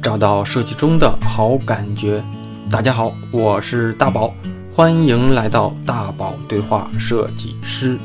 [0.00, 2.22] 找到设计中的好感觉。
[2.70, 4.32] 大家好，我是大宝，
[4.72, 7.98] 欢迎来到大宝对话设计师。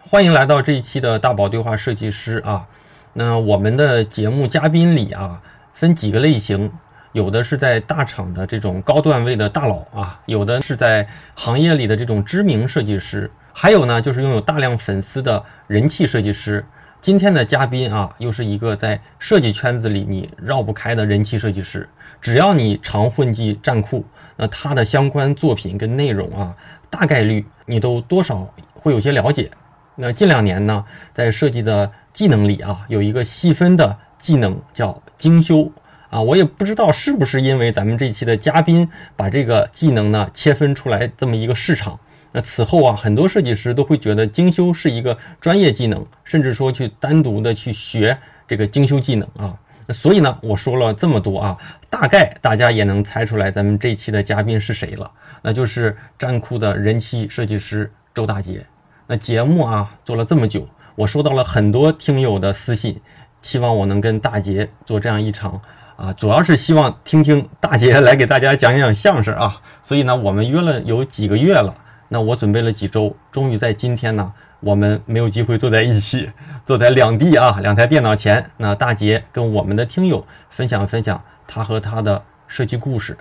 [0.00, 2.66] 欢迎来到这一期的大宝对话设计师啊。
[3.12, 5.40] 那我们的节目嘉宾里啊，
[5.74, 6.72] 分几个类型，
[7.12, 16.64] 有的是在大厂的这种高段位的大佬啊，有的是在行业里的这种知名设计师，还有呢就是拥有大量粉丝的人气设计师。
[17.00, 21.88] 今天的嘉宾啊，又是一个在设计圈子里你绕不开的人气设计师。
[22.20, 24.04] 只要你常混迹站酷，
[24.36, 26.54] 那他的相关作品跟内容啊，
[26.90, 29.50] 大概率你都多少会有些了解。
[29.96, 35.72] 那近两年呢，在设计的技能里啊，有一个细分的技能叫精修
[36.10, 41.98] 啊，我也不知道是不是因为咱们这期的嘉宾把这个技能呢切分出来这么一个市场。
[42.32, 48.16] 那此后啊，很多设计师都会觉得精修是一个专业技能，甚至说去单独的去学
[48.46, 49.58] 这个精修技能啊。
[49.86, 51.56] 那所以呢，我说了这么多啊，
[51.88, 55.10] 大概大家也能猜出来咱们这期的嘉宾是谁了，
[55.42, 58.64] 那就是站酷的人气设计师周大杰。
[59.08, 63.00] 那节目啊做了这么久，我收到了很多听友的私信，
[63.42, 65.60] 希望我能跟大杰做这样一场
[65.96, 69.60] 啊，主要是希望听听大杰来给大家讲讲相声啊。
[69.82, 71.74] 所以呢，我们约了有几个月了。
[72.12, 76.28] 那我准备了几周，终于在今天呢，我们没有机会坐在一起，
[76.66, 78.50] 坐在两地啊两台电脑前。
[78.56, 83.16] 那大杰跟我们的听友分享分享他和他的设计故事。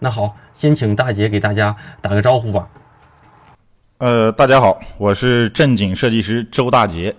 [0.00, 2.66] 那好，先请大杰给大家打个招呼吧。
[3.98, 7.14] 呃，大家好，我是正经设计师周大杰。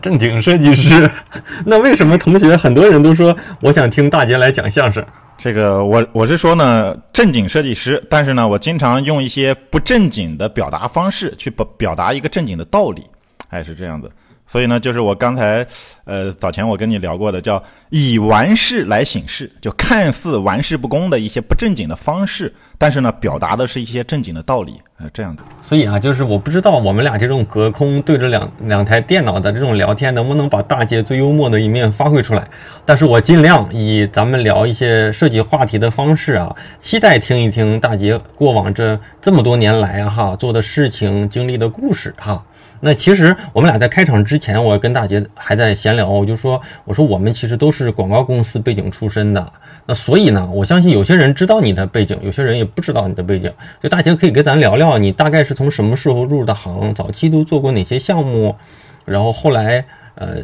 [0.00, 1.10] 正经设计师，
[1.66, 5.04] 那为什么同学很多人都说我想听大杰来讲相声？
[5.42, 13.02] 这个我我是说呢，正经设计师，但是呢，我经常用一些不正经的表达方式去表表达一个正经的道理，
[13.48, 14.08] 哎，是这样子。
[14.52, 15.66] 所以呢，就是我刚才
[16.04, 22.52] 呃早前我跟你聊过的，叫以完事来醒事，就看似玩世不恭的一些不正经的方式。
[22.76, 25.42] 但是呢，表达的是一些正经的道理，呃，这样的。
[25.62, 32.46] 所以啊，就是我不知道我们俩这种隔空对着两两台电脑的这种聊天，能不能把大姐最幽默的一面发挥出来。
[32.84, 42.44] 但是我尽量以咱们聊一些设计话题的方式啊，期待听一听大姐过往这这么多年来啊哈做的事情、经历的故事哈。
[42.84, 49.52] 那其实我们俩在开场之前，我跟大姐还在闲聊，我就说，我说我们其实都是广告公司背景出身的。
[49.86, 53.52] 那所以呢，我相信有些人知道你的背景，有些人也不知道你的背景。
[53.80, 58.56] 就大杰可以跟咱聊聊，你大概是从什么时候入的行，早期都做过哪些项目，
[59.04, 59.84] 然后后来
[60.16, 60.38] 呃，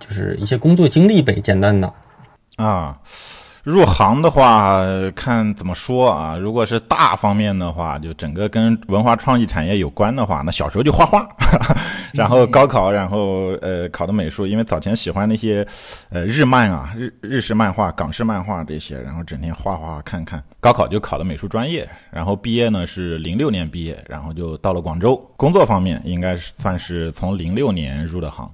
[0.00, 1.92] 就是一些工作经历呗，简单的。
[2.56, 2.98] 啊。
[3.64, 4.82] 入行的话，
[5.16, 6.36] 看怎么说啊？
[6.36, 11.26] 如果是大方面的话，就整个跟文化创意产业有关的话，那小时候就画画，
[12.12, 15.66] 然后高考，然后呃考的美术，因为早前喜欢那些
[16.10, 20.42] 呃日漫啊、日日式漫画、港式漫画这些，然后整天画画看看。
[20.60, 25.16] 高考就考的美术专业，然后毕业呢是零六年毕业，然后就到了广州。
[25.38, 28.46] 工作方面应该是算是从零六年入的行。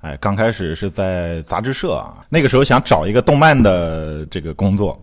[0.00, 4.98] 哎，刚开始是在杂志社啊，那个时候想找一个动漫的这个工作，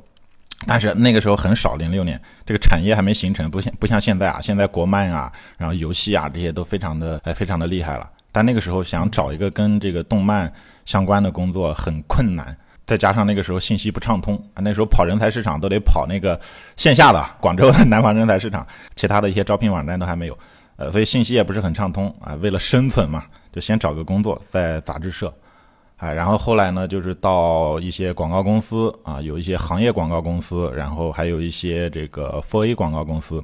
[0.65, 8.09] 但是那个时候很少，零六年这个产业还没形成，不像不像现在啊，现在国漫啊，然后游戏啊这些都非常的哎非常的厉害了。
[8.31, 10.51] 但那个时候想找一个跟这个动漫
[10.85, 16.39] 相关的工作很困难，再加上那个时候信息不畅通啊，那时候跑人才市场都得跑那个
[16.75, 18.65] 线下的广州的 南方人才市场，
[18.95, 20.35] 其他的一些招聘网站都还没有，
[20.77, 22.33] 呃，所以信息也不是很畅通啊。
[22.41, 23.23] 为了生存嘛。
[23.57, 25.33] 就先找个工作在杂志社，
[25.95, 33.43] 哎，然后后来呢，就是到一些广告公司啊，有一些行业广告公司，然后还有一些这个 4A 广告公司。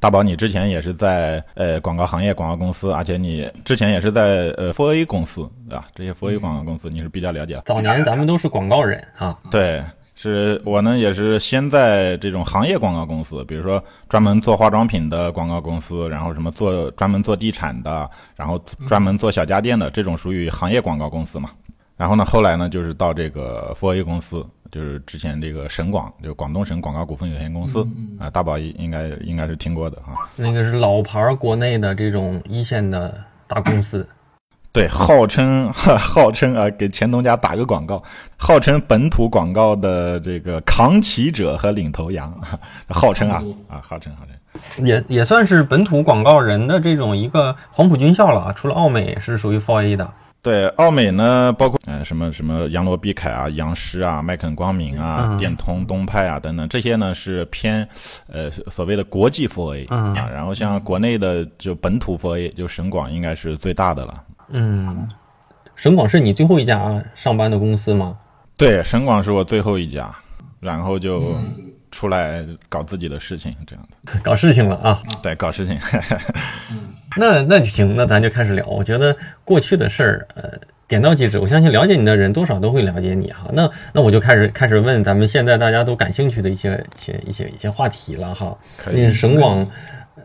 [0.00, 5.86] 大宝，你之前也是在呃广告行业广告公司，而且你之前也是在呃 4A 公司，对吧？
[5.94, 7.60] 这些 4A 广告公司你是比较了解。
[7.66, 9.84] 早年咱们都是广告人啊，对。
[10.22, 18.56] 是我呢，也是先在这种行业广告公司，比如说专门做化妆品的广告公司，然后什么做专门做地产的，然后
[18.86, 21.50] 专门做小家电的这种属于行业广告公司嘛。
[21.96, 27.84] 然后呢，后来呢，就是到这个 4A 公司，就是之前这个省广，就广东省广告股份有限公司
[28.20, 30.14] 啊，大宝应该应该是听过的哈。
[30.36, 34.06] 那个是老牌国内的这种一线的大公司。
[34.72, 38.02] 对，号称 号称啊，给钱东家打个广告，
[38.38, 42.34] 号称本土广告的这个扛旗者和领头羊，
[42.88, 48.52] 号称啊啊，号称号称，也也算是本土广告人的这种一个黄埔军校了啊。
[48.54, 50.10] 除了奥美是属于 Four A 的，
[50.40, 57.86] 对，奥美呢，包括呃什么什么杨罗碧凯啊、杨师啊、麦肯光明啊、电通、东派啊等等，这些呢是偏
[58.26, 64.14] 呃所谓的国际 Four A 啊，然后像国内的就本土 Four A，就省广应该是最大的了。
[64.52, 65.08] 嗯，
[65.74, 68.16] 省广是你最后一家上班的公司吗？
[68.56, 70.14] 对，省广是我最后一家，
[70.60, 71.34] 然后就
[71.90, 74.20] 出来搞自己的事情，这样的。
[74.22, 75.02] 搞事情了啊！
[75.22, 75.76] 对，搞事情。
[77.18, 78.64] 那那就行，那咱就开始聊。
[78.66, 80.50] 我觉得过去的事儿，呃，
[80.86, 81.38] 点到即止。
[81.38, 83.48] 我相信了解你的人多少都会了解你哈。
[83.52, 88.56] 那那我就开始开始问咱们现在大家都感兴趣的一些一些一些一些话题了哈。
[88.76, 89.66] 可以你是省广，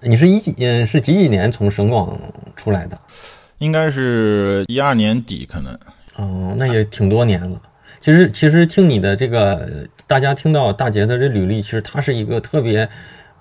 [0.01, 2.17] 你是一几嗯是几几年从省广
[2.55, 2.97] 出来的？
[3.59, 5.73] 应该是一二年底，可能。
[6.15, 7.61] 哦，那也挺多年了。
[7.99, 12.89] 其实其实听你的这个，大家听到大杰的这履历，其实他是一个特别。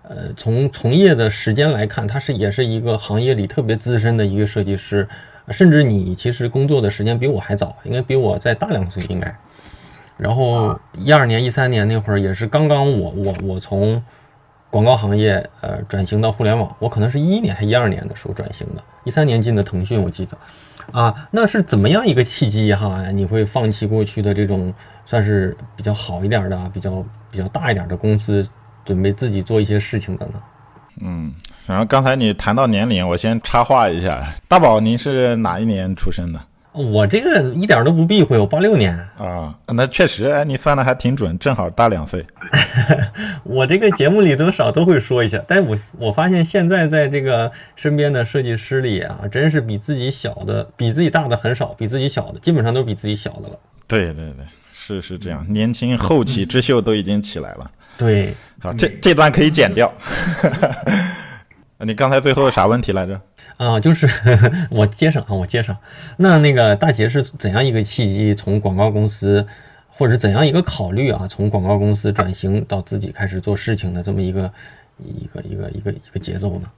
[0.08, 5.08] 呃，从从业的时间来看，他是也是一个行业里特别资深的一个设计师，
[5.50, 9.36] 甚至你其实工作的时间比我还早，应该比我再大两岁应该。
[10.16, 14.00] 然后一二年、一三年那会儿也是刚刚我我我从
[14.70, 20.36] 广告行业呃转型到互联网，我可能是一一年还一二年的时候转型的，一三年进的腾讯，我记得。
[20.92, 23.10] 啊，那是怎么样一个契机哈？
[23.10, 24.72] 你会放弃过去的这种
[25.04, 28.48] 算是比较好一点的、比较比较大一点的公司？
[28.84, 30.34] 准备自己做一些事情的呢。
[31.00, 31.34] 嗯，
[31.66, 36.40] 然后刚才你谈到年龄，我先插话一下，大宝，您是哪一年出生的？
[36.76, 42.24] 我这个一点都不避讳，我八六年啊，那确实，哎，你算的还挺准，正好大两岁。
[43.44, 53.58] 我这个节目里多少都会说一下，但我我发现现在在这个身边的设计师里啊，真是比自己小的、比自己大的很少，比自己小的基本上都是比自己小的了。
[53.88, 57.70] 对对对，是是这样，年轻后起之秀都已经起来了。
[57.96, 58.34] 对。
[58.60, 59.92] 好，这这段可以剪掉。
[61.80, 63.20] 你刚才最后啥问题来着？
[63.56, 64.08] 啊，就是
[64.70, 65.76] 我接上啊，我接上。
[66.18, 69.46] 那那个大杰是怎样一个契机，从广告公司，
[69.88, 74.52] 或者是怎样一个考虑啊，从广告公司转型到自己开始做事情的这么一个
[74.98, 76.68] 一个一个一个一个节奏呢？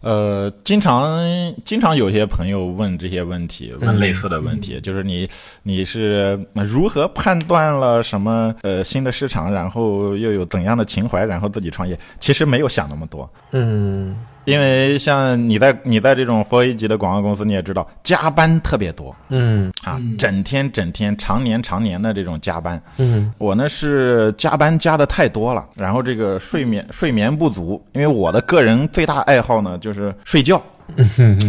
[0.00, 1.20] 呃，经常
[1.64, 5.28] 经常有些朋友问这些问题，问类似的问题，就是你
[5.64, 11.98] 你是如何判断了什么呃新的市场，然后又有怎样的情怀，然后自己创业？
[12.20, 14.16] 其实没有想那么多，嗯。
[14.48, 19.72] 因为像你在你在这种佛 A 级的广告公司，你也知道加班特别多，嗯。
[19.84, 30.62] 啊，整天整天常年常年的这种加班，嗯，我呢是加班加的太多了，然后这个睡眠睡眠不足，因为我的个人最大爱好呢就是睡觉。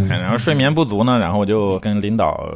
[0.08, 2.54] 然后睡眠不足呢，然后我就跟领导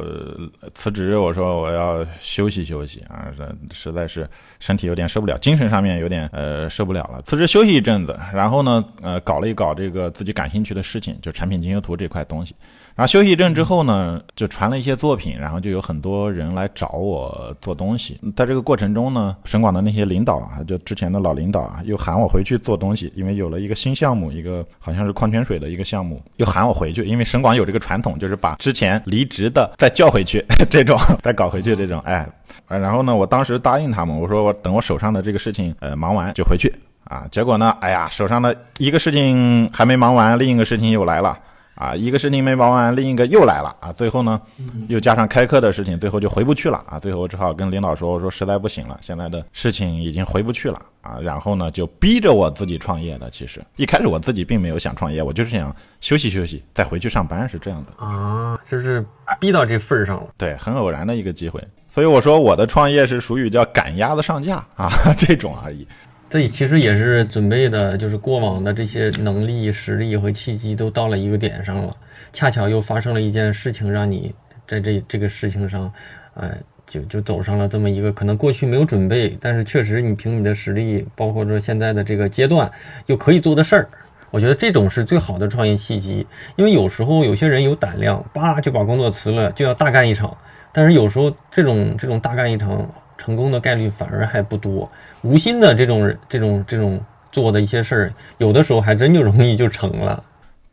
[0.74, 3.26] 辞职，我说我要休息休息啊，
[3.72, 4.28] 实在是
[4.60, 12.54] 身体有点受不了，精神上面有点呃受不了了，辞职休息一阵子，然后呢呃搞了一搞这个自己感兴趣的事情，就产品精修图这块东西。
[12.96, 18.20] 然后休息一阵之后呢，就传了一些作品，然后就有很多人来找我做东西。
[18.36, 32.24] 在这个过程中呢，省广的那些领导啊，就之前的老领导啊，又喊我回去做东西，因为有了一个新项目，一个好像是矿泉水的一个项目，又喊我回去，因为省广有这个传统，就是把之前离职的再叫回去，这种再搞回去这种，哎，
[32.68, 36.72] 然后呢，我当时答应他们，我说我等我手上的这个事情呃忙完就回去
[37.06, 37.26] 啊。
[37.32, 41.36] 结果呢，哎呀，手上的一个事情还没忙完，另一个事情又来了。
[41.74, 43.92] 啊，一个事情没忙完，另一个又来了啊！
[43.92, 44.40] 最后呢，
[44.88, 46.98] 又加上开课的事情，最后就回不去了啊！
[46.98, 53.28] 最后我只好跟领导说：“我说实在不行了，现在的事情已经回不去了啊！”然后呢，就逼着我自己创业的。
[53.28, 59.04] 其实一开始我自己并没有想创业，我就是想休息休息，再回去上班，是这样的啊，就是
[59.40, 60.28] 逼到这份儿上了。
[60.38, 64.88] 对，很偶然的一个机会，所以我说我的创业是属于叫赶鸭子上架啊
[65.18, 65.84] 这种而已。
[66.28, 71.96] 这其实也是准备的，就是过往的这些能力、实力和契机都到了一个点上了，
[72.32, 74.34] 恰巧又发生了一件事情，让你
[74.66, 75.92] 在这这个事情上，
[76.34, 76.56] 呃，
[76.88, 82.68] 就就走上了这么一个可能过去没有准备，但是确实你凭你的实力，包括说现在的这个阶段
[83.06, 83.88] 又可以做的事儿，
[84.32, 86.26] 我觉得这种是最好的创业契机。
[86.56, 90.36] 因为有时候有些人有胆量，叭就把工作辞了，就要大干一场，
[90.72, 94.90] 但是有时候这种这种大干一场成功的概率反而还不多。
[95.22, 97.02] 无心的这种这种这种
[97.32, 100.22] 做的一些事儿，有的时候还真就容易就成了。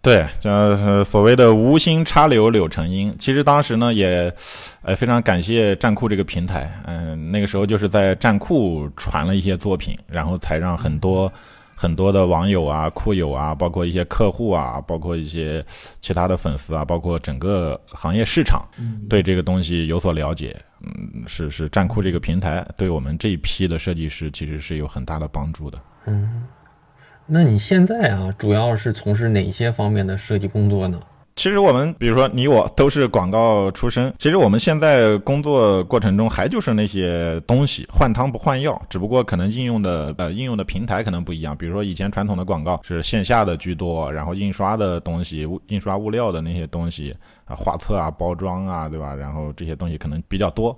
[0.04, 3.16] 对，就所谓的无心插柳柳成荫。
[3.20, 4.34] 其实当时呢，也
[4.82, 6.68] 呃非常感谢站酷这个平台。
[6.88, 11.32] 嗯，那个时候就是在站酷传了一些作品，然后才让很多
[11.82, 15.66] 很多的网友啊、酷友啊，包括一些客户啊，包括一些
[16.00, 18.64] 其他的粉丝啊，包括整个行业市场
[19.10, 20.56] 对这个东西有所了解。
[20.82, 25.82] 嗯，是是，站酷这个平台对我们这一批的设计师其实是有很大的帮助的。
[26.06, 26.44] 嗯，
[27.26, 31.00] 那你现在啊，主要是从事哪些方面的设计工作呢？
[31.36, 41.56] 其实我们，比如说你我都是广告出身，其实我们现在工作过程中还就是那些东西，换汤不换药，只不过可能应用的呃应用的平台可能不一样。
[41.56, 49.16] 比如说以前传统的广告是线下的居多，然后印刷的东西、印刷物料的那些东西啊，画册啊、包装啊，对吧？
[49.16, 50.78] 然后这些东西可能比较多。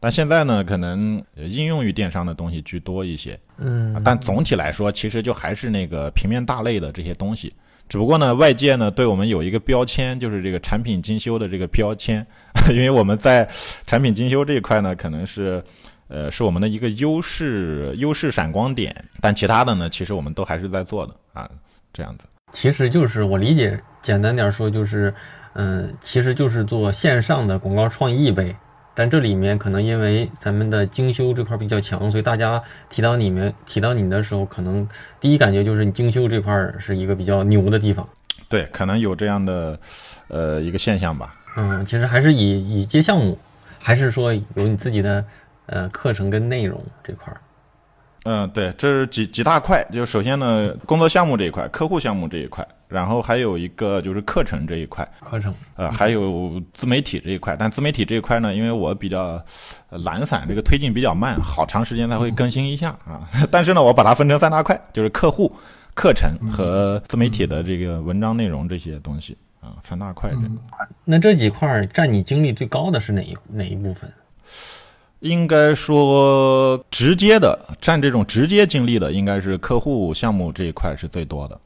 [0.00, 3.38] 但现在呢，可能应用于电商的东西居多一些。
[3.56, 7.54] 嗯，但总体来说，其实就还是那个平面大类的这些东西。
[7.88, 12.26] 只不过呢，外界呢对我们有一个标签，就是这个产品精修的这个标签，
[12.70, 13.48] 因为我们在
[13.86, 15.62] 产品精修这一块呢，可能是
[16.08, 18.94] 呃是我们的一个优势优势闪光点。
[19.20, 21.48] 但其他的呢，其实我们都还是在做的啊，
[21.92, 22.26] 这样子。
[22.52, 25.12] 其实就是我理解，简单点说就是，
[25.54, 28.56] 嗯，其实就是做线上的广告创意呗。
[28.94, 38.08] 但这里面可能因为咱们的精修这块比较强，所以大家提到你们提到你的时候，可能第一感觉就是你精修这块是一个比较牛的地方。
[38.48, 39.78] 对，可能有这样的
[40.28, 41.32] 呃一个现象吧。
[41.56, 43.36] 嗯，其实还是以以接项目，
[43.78, 45.24] 还是说有你自己的
[45.66, 47.40] 呃课程跟内容这块儿。
[48.24, 49.86] 嗯，对，这是几几大块。
[49.92, 57.54] 就首先呢，工作项目这一块，客户项目这一块，然后还有一个就是课程这一块，课程，呃，还有自媒体这一块。
[57.54, 59.42] 但自媒体这一块呢，因为我比较
[59.90, 63.28] 懒散，这个推进比较慢，好长时间才会更新一下啊。
[63.50, 65.54] 但是呢，我把它分成三大块，就是客户、
[65.94, 70.30] 课程和自媒体的这个文章内容这些东西啊，三大块。
[70.30, 70.38] 这
[71.04, 74.10] 那这几块占你精力最高的是哪一哪一部分？
[75.24, 81.58] 应该说，直接的占这种直接经历的，应该是客户项目这一块是最多的，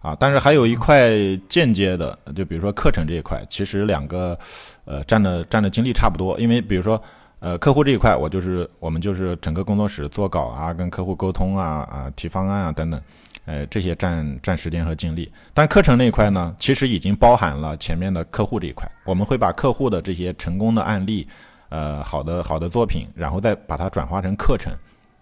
[0.00, 1.10] 啊，但是还有一块
[1.48, 4.38] 间接的，就比如说课程这一块，其实两个，
[4.84, 6.38] 呃，占的占的精力差不多。
[6.38, 7.02] 因为比如说，
[7.40, 13.00] 呃，客户这一块，我就是我们就是整个工作室做稿啊，跟客户沟通啊，啊，提方案啊等等，
[13.46, 15.32] 呃，这些占占时间和精力。
[15.54, 21.26] 但课程那一块呢，其实已经包含了前面的客户这一块，我们会把客户的这些成功的案例。
[21.70, 24.72] 呃，好的好的作品，然后再把它转化成课程，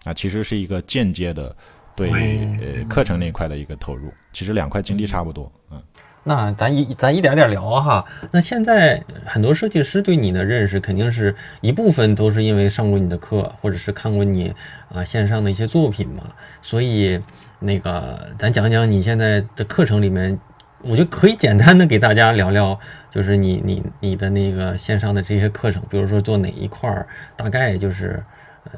[0.05, 1.53] 啊，其实是一个间接的
[1.95, 5.81] 对呃课程那块的一个投入，其实两块精力差不多，嗯。
[6.23, 8.05] 那咱一咱一点点聊哈。
[8.31, 14.53] 那现在很多设计师对你的认识，肯定是一部分都是因为上过你的课，或者是看过你
[14.93, 16.23] 啊线上的一些作品嘛。
[16.61, 17.21] 所以
[17.59, 20.39] 那个咱讲讲你现在的课程里面。
[20.83, 22.79] 我觉得可以简单的给大家聊聊，
[23.09, 28.23] 就是你你你的那个线上的这些课程，比如说做哪一块儿，大概就是
[28.65, 28.71] 呃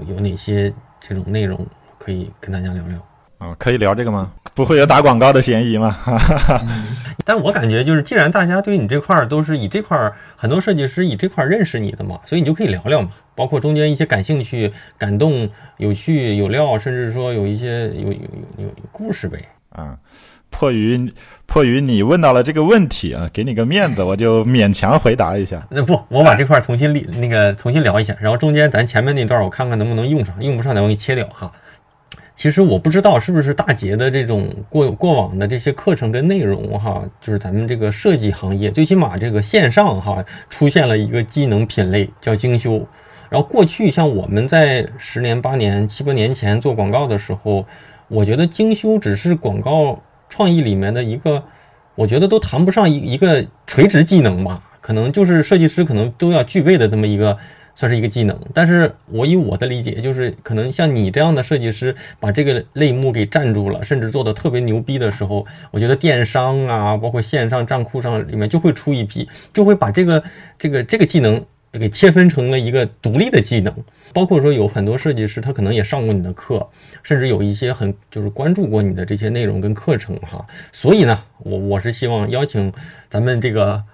[0.00, 1.66] 有有哪些这种内容
[1.98, 2.98] 可以跟大家聊聊
[3.38, 3.54] 啊？
[3.58, 4.32] 可以聊这个吗？
[4.54, 5.96] 不会有打广告的嫌疑吗？
[7.24, 18.20] 但我感觉就是，既然大家对你这块儿都是以这块儿很多设计师以这块儿认识你的嘛，所以你就可以聊聊嘛，包括中间一些感兴趣、感动、有趣、有料，甚至说有一些有有
[18.58, 19.98] 有有故事呗啊。
[20.58, 20.98] 迫于
[21.44, 25.62] 迫于你问到了这个问题啊，给你个面子，我就勉强回答一下。
[25.70, 31.52] 那不，我把这块重新理那个重新聊一下，然后中间咱前面那段我看看能不能用上，用不上咱我给切掉哈。
[32.34, 42.86] 其实我不知道是不是大杰的这种过过往的这些课程跟内容哈，就是咱们这个设计行业，最起码这个线上哈出现了一个技能品类叫精修。
[43.28, 47.66] 然后过去像我们在十年八年七八年前做广告的时候，
[48.08, 50.02] 我觉得精修只是广告。
[50.28, 51.44] 创意里面的一个，
[51.94, 57.38] 我觉得都谈不上一一个垂直技能吧，可能就是设计师可能都要具备的这么一个，
[57.74, 58.38] 算是一个技能。
[58.52, 70.22] 但是我以我的理解，就是可能像你这样的设计师把这个类目给占住了，甚至做的特别牛逼的时候，我觉得电商啊，包括线上账户上里面就会出一批，就会把这个
[70.58, 73.72] 这个这个技能给切分成了一个独立的技能。
[74.16, 76.66] 包括说有很多设计师，他可能也上过你的课，
[77.02, 80.46] 甚至有一些很就是关注过你的这些内容跟课程哈。
[80.72, 82.72] 所以呢，我我是希望邀请
[83.10, 83.84] 咱们这个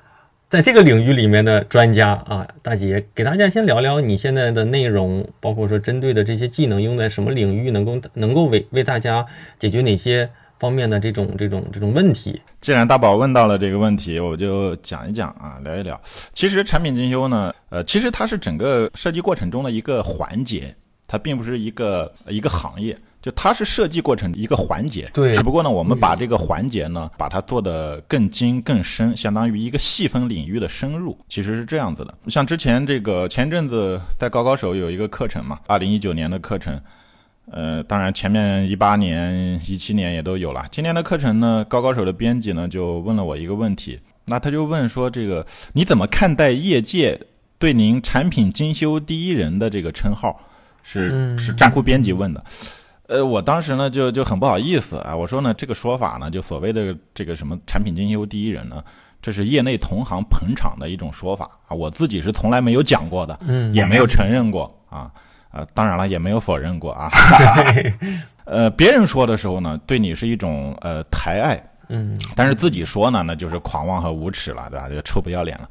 [0.48, 9.26] 在这个领域里面的专家啊，大姐给大家先聊聊你现在的内容，包括说针对的这些技能用在什么领域，能够能够为为大家
[9.58, 10.30] 解决哪些。
[10.62, 16.00] 方面的这种这种这种问题，既然大宝问到了这个问题，我就讲一讲啊，聊一聊。
[16.33, 20.73] 其实产品精修呢，呃，其实它是整个设计过程中的一个环节，
[21.09, 25.11] 它并不是一个一个行业，就它是设计过程一个环节。
[25.12, 25.33] 对。
[25.33, 32.14] 只不过呢，我们把这个环节呢，把它做得更精更深，相当于一个细分领域的深入，其实是这样子的。
[32.28, 36.81] 像之前这个前阵子在高高手有一个课程嘛，二零一九年的课程。
[37.50, 40.64] 呃，当然，前面一八年、一七年也都有了。
[40.70, 45.44] 今年的课程呢，高高手的编辑呢就问了我一个问题，那他就问说：“这个
[45.75, 47.20] 你怎么看待业界
[47.58, 50.40] 对您产品精修第一人的这个称号？”
[50.84, 52.42] 是是站酷编辑问的。
[53.08, 58.82] 呃，我当时呢就就很不好意思啊，我说呢这个说法呢，就所谓的这个什么产品精修第一人呢，
[59.20, 65.11] 这是业内同行捧场的一种说法啊，我自己是从来没有讲过的，嗯，也没有承认过啊。
[65.52, 67.11] 啊，当然了，也没有否认过啊。
[68.44, 74.88] 呃，别人说的时候呢，对你是一种呃抬爱，嗯，但是自己说呢，那就是狂妄和无耻了，对吧？
[74.88, 75.68] 就臭不要脸了。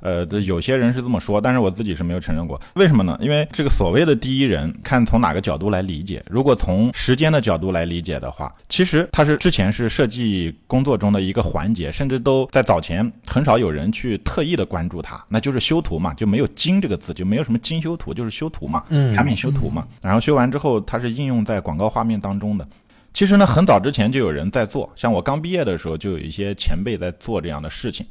[0.00, 2.60] 呃，这有些人是这么说，但是我自己是没有承认过。
[2.74, 3.18] 为什么呢？
[3.20, 6.22] 因为这个所谓的第一人，看从哪个角度来理解。
[6.28, 19.86] 如果从时间的角度来理解的话，其实它是之前是设计工作中的一个环节，甚至都在早前很少有人去特意的关注它，那就是修图嘛，就没有精这个字，就没有什么精修图，就是修图嘛，嗯产品修图嘛。
[20.00, 22.66] 然后修完之后，它是应用在广告画面当中的。
[23.12, 28.06] 其实呢，很早之前就有人在做，像我刚毕业的时候，就有一些前辈在做这样的事情。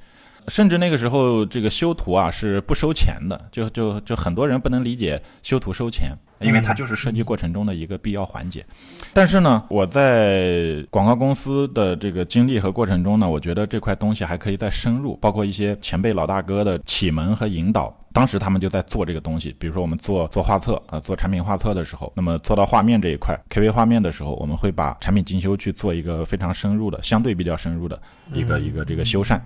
[0.47, 8.65] 甚至那个时候，这个修图啊是不收钱的，就就就很多人不能理解修图收钱，因为它就是设计过程中的一个必要环节。
[9.13, 17.93] 但是呢，我在广告公司的这个经历和过程中呢，我觉得这块东西还可以再深入，包括一些前辈老大哥的启蒙和引导。
[18.13, 28.01] 当时他们就在做这个东西，比如说我们做做画册啊、做产品画册的时候，那么做到画面这一块 KV 画面的时候，我们会把产品精修去做一个非常深入的、相对比较深入的
[28.33, 29.39] 一个、一个这个修缮。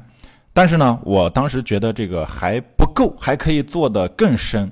[0.53, 4.70] 但是呢，我当时觉得这个还不够，还可以做得更深，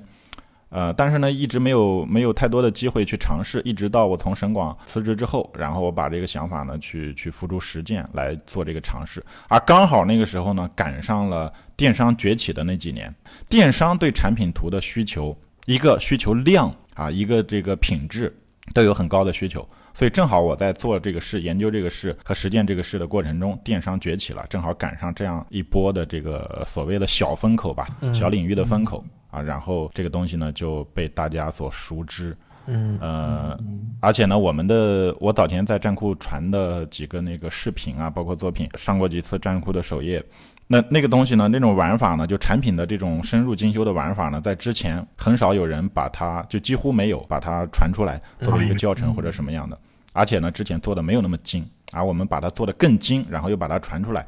[0.68, 13.12] 呃，但是呢，一直没有没有太多的机会去尝试，一直到我从省广辞职之后，然后我把这个想法呢去去付诸实践来做这个尝试，而刚好那个时候呢，赶上了电商崛起的那几年，
[13.48, 15.34] 电商对产品图的需求，
[15.64, 18.30] 一个需求量啊，一个这个品质
[18.74, 19.66] 都有很高的需求。
[19.92, 32.36] 所以正好我在做这个事、研究这个事和实践这个事的过程中，电商崛起了，正好赶上这样一波的这个所谓的小风口吧，小领域的风口啊，然后这个东西呢就被大家所熟知。
[32.66, 33.58] 嗯呃，
[34.00, 40.22] 而且呢，我们的我早前在站酷传的几个那个视频啊，包括作品，上过几次站酷的首页。
[40.72, 49.76] 那那个东西呢，那种玩法呢，就产品的这种深入精修的玩法呢，在之前很少有人把它，就几乎没有把它传出来作为一个教程或者什么样的。
[50.12, 54.24] 而且呢，之前做的没有那么精，而我们把它做的更精，然后又把它传出来，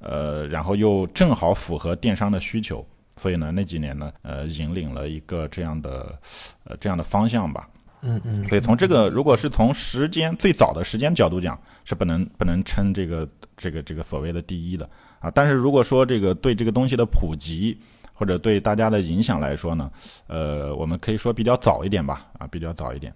[0.00, 2.84] 呃，然后又正好符合电商的需求，
[3.14, 6.18] 所以呢，那几年呢，呃，引领了一个这样的，
[6.64, 7.68] 呃，这样的方向吧。
[8.02, 13.26] 嗯嗯，所以从这个，如果是从时间最早的时间角度讲，是不能不能称这个
[13.56, 14.88] 这个这个所谓的第一的
[15.20, 15.30] 啊。
[15.30, 17.78] 但是如果说这个对这个东西的普及
[18.12, 19.90] 或者对大家的影响来说呢，
[20.26, 23.12] 呃，我们可以说比较早一点吧，啊，比较早一点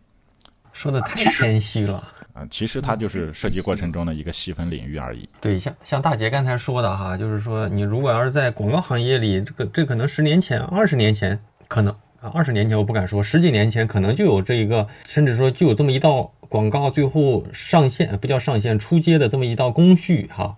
[0.72, 1.98] 说的太谦虚了。
[2.32, 2.46] 啊。
[2.50, 5.28] 其实它就是设计过程中的一个细分领域而已。
[5.40, 20.56] 对，像像大杰刚才说的哈，就是说你如果要是在广告行业里，这个这可能十年前、二十年前可能啊，二十年前我不敢说，十几年前可能就有这一个，甚至说就有这么一道广告最后上线，不叫上线，出街的这么一道工序哈。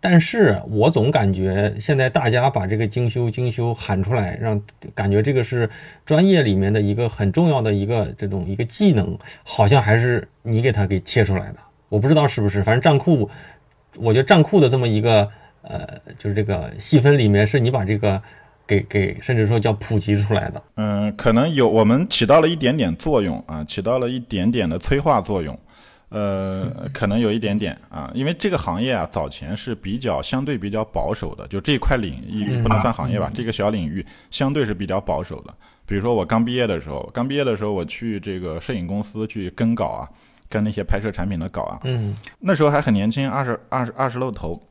[0.00, 4.60] 但是我总感觉现在大家把这个精修精修喊出来，让
[4.94, 5.70] 感觉这个是
[6.04, 11.56] 专业里面的一个很重要的一个这种一个技能，好像还是你给它给切出来的。
[11.88, 13.30] 我不知道是不是，反正站酷，
[13.96, 15.28] 我觉得站酷的这么一个
[15.62, 18.20] 呃，就是这个细分里面是你把这个
[18.66, 20.62] 给给甚至说叫普及出来的。
[20.76, 25.58] 嗯，可能有我们起到了一点点作用啊，起到了一点点的催化作用。
[26.08, 35.54] 呃，可能有一点点啊，因为这个行业啊，早前是比较相对比较保守的，就这一块领域不能算行业吧，这个小领域相对是比较保守的。
[35.86, 40.08] 比如说我刚毕业的时候，刚毕业的时候我去这个摄影公司去跟稿啊，
[40.50, 44.62] 跟那些拍摄产品的稿啊，嗯那时候还很年轻，二十二十二十露头，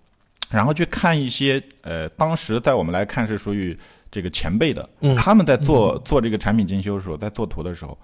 [0.51, 3.75] 然后去看一些呃，当时在我们来看是属于
[4.11, 5.15] 这个前辈的，嗯。
[5.15, 7.97] 他们在做做这个产品精修的时候，在做图的时候，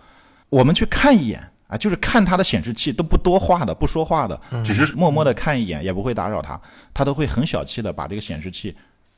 [0.47, 6.59] 我们去看一眼啊，就是看他的显示器都不多话的，不说话的，只是默默的看一眼，也不会打扰他，
[6.93, 8.73] 他都会很小气的把这个显示器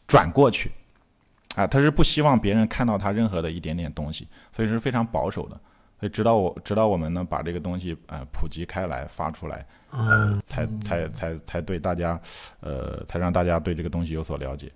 [0.07, 0.71] 转过去，
[1.55, 5.59] 啊，他是不希望别人看到他任何的一点点东西，所以是非常保守的。
[5.99, 12.19] 所以直到我直到我们呢把这个东西呃普及开来发出来，呃，才才才才对大家，
[12.61, 14.71] 呃，才让大家对这个东西有所了解，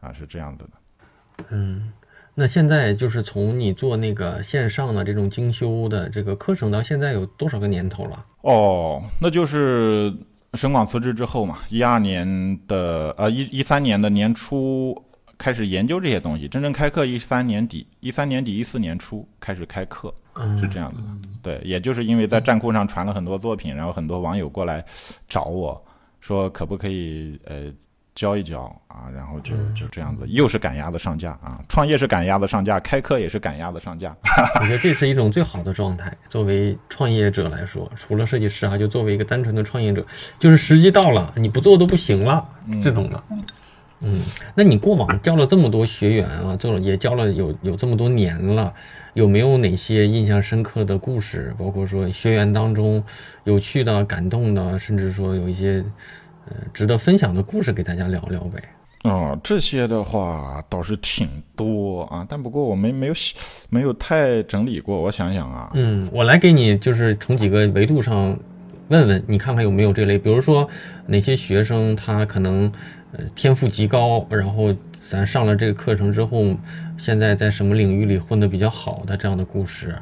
[0.00, 1.44] 啊，是这样子的。
[1.50, 1.92] 嗯，
[2.34, 8.24] 那现在就是从你做那个线上的这种精修的这个课程到现在有多少个年头了？
[8.40, 10.14] 哦，那就是
[10.54, 15.02] 省广辞职之后嘛，一二年的呃一一三年的年初
[15.42, 21.08] 开始研究这些东西，真正开课一三年底，一三年底一四年初开始开课，嗯是这样子的。
[21.42, 24.84] 对，也就是因为在站酷上传了很多作品，然后很多网友过来
[25.28, 25.84] 找我
[26.20, 27.64] 说可不可以呃
[28.14, 34.14] 教一教啊，然后就就这样子，又是赶鸭子上架啊，创业是赶鸭子上架，开课也是赶鸭子上架。
[34.60, 36.16] 我觉得这是一种最好的状态。
[36.28, 40.06] 作为创业者来说，除了设计师啊，就作为一个单纯的创业者，
[40.38, 42.46] 就是时机到了，你不做都不行了，
[42.80, 43.24] 这种的。
[43.30, 43.42] 嗯，
[44.54, 48.72] 那你过往教了这么多学员啊，做了也教了有有这么多年了，
[49.14, 51.54] 有没有哪些印象深刻的故事？
[51.58, 53.02] 包括说学员当中
[53.44, 55.84] 有趣的、感动的，甚至说有一些
[56.48, 58.62] 呃值得分享的故事，给大家聊聊呗。
[59.04, 63.14] 哦，这些的话倒是挺多啊，但不过我没没有
[63.68, 68.38] 没有太整理过，我想想啊，嗯，我来给你就是从几个维度上
[68.88, 70.68] 问问你，看看有没有这类，比如说
[71.06, 72.70] 哪些学生他可能
[73.12, 74.74] 呃天赋极高，然后
[75.08, 76.56] 咱上了这个课程之后，
[76.96, 79.94] 现在在什么领域里混得比较好的这样的故事，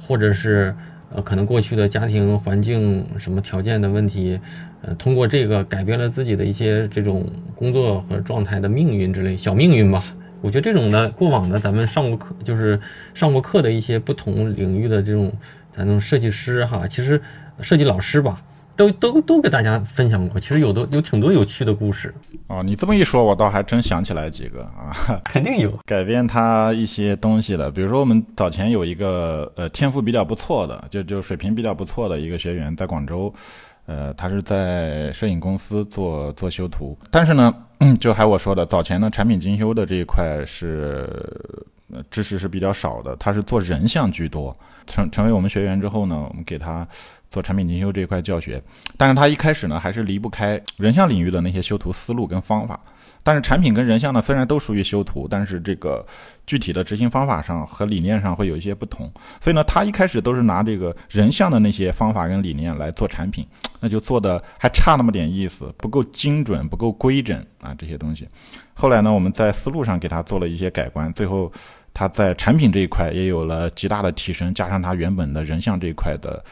[0.00, 0.74] 或者是
[1.14, 4.38] 呃可能过去的家庭环境什么条件的问题。
[4.86, 10.04] 呃，通过这个改变了自己的一些这种工作和状态的命运之类小命运吧。
[10.42, 12.78] 我觉得这种的过往的咱们上过课，就是
[13.14, 15.32] 上过课的一些不同领域的这种
[15.72, 17.18] 咱们设计师哈，其实
[17.62, 18.42] 设计老师吧，
[18.76, 20.38] 都都都给大家分享过。
[20.40, 22.14] 其实有的有挺多有趣的故事。
[22.46, 24.92] 哦，你这么一说，我倒还真想起来几个啊，
[25.24, 27.70] 肯定有改变他一些东西的。
[27.70, 33.32] 比如说我们早前有一个呃天赋比较不错的，就就水平比较不错的一个学员，在广州。
[33.86, 37.54] 呃，他是在摄影公司做做修图，但是呢，
[38.00, 41.06] 就还我说的，早前呢产品精修的这一块是
[42.10, 44.56] 知识是比较少的，他是做人像居多。
[44.86, 46.88] 成成为我们学员之后呢，我们给他
[47.34, 48.62] 做产品精修这一块教学，
[48.96, 52.78] 但是他一开始呢还是离不开人像领域的那些修图思路跟方法。
[53.24, 56.06] 但是产品跟人像呢，虽然都属于修图，但是这个
[56.46, 59.10] 具体的执行方法上和理念上会有一些不同。
[59.40, 63.46] 所以呢，他一开始都是拿这个人像的那些方法跟理念来做产品，
[63.80, 68.28] 那就做的还差那么点意思，不够精准，不够规整啊这些东西。
[68.74, 71.50] 后来呢，我们在思路上给他做了一些改观，最后
[71.94, 76.44] 他在产品这一块也有了极大的提升，加上他原本的人像这一块的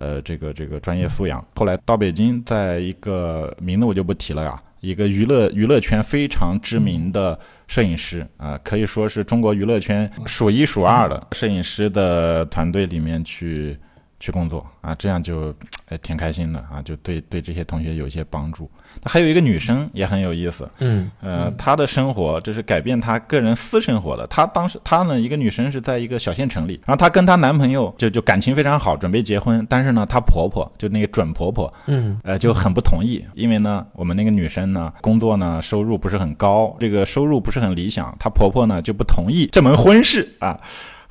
[0.00, 1.40] 呃这个这个专业素养。
[1.54, 4.58] 后来到北京，在一个名字我就不提了呀。
[4.80, 13.78] 一个娱乐娱乐圈非常知名的摄影师啊，可以说是中国娱乐圈数一数二的摄影师的团队里面去
[14.20, 15.52] 去工作啊，这样就。
[15.92, 18.70] 哎挺开心的啊，就对对这些同学有一些帮助。
[19.04, 24.24] 还有一个女生也很有意思，嗯，呃，她的生活这是改变她个人私生活的。
[24.28, 29.66] 她当时她呢，一个女生是在一个小县城里，然后她跟她男朋友就就感情非常好，准备结婚。
[29.68, 40.60] 但是呢，她婆婆就那个准婆婆，嗯，呃，就很不同意，因为呢，我们那个女生呢，工作呢收入不是很高，这个收入不是很理想，她婆婆呢就不同意这门婚事啊。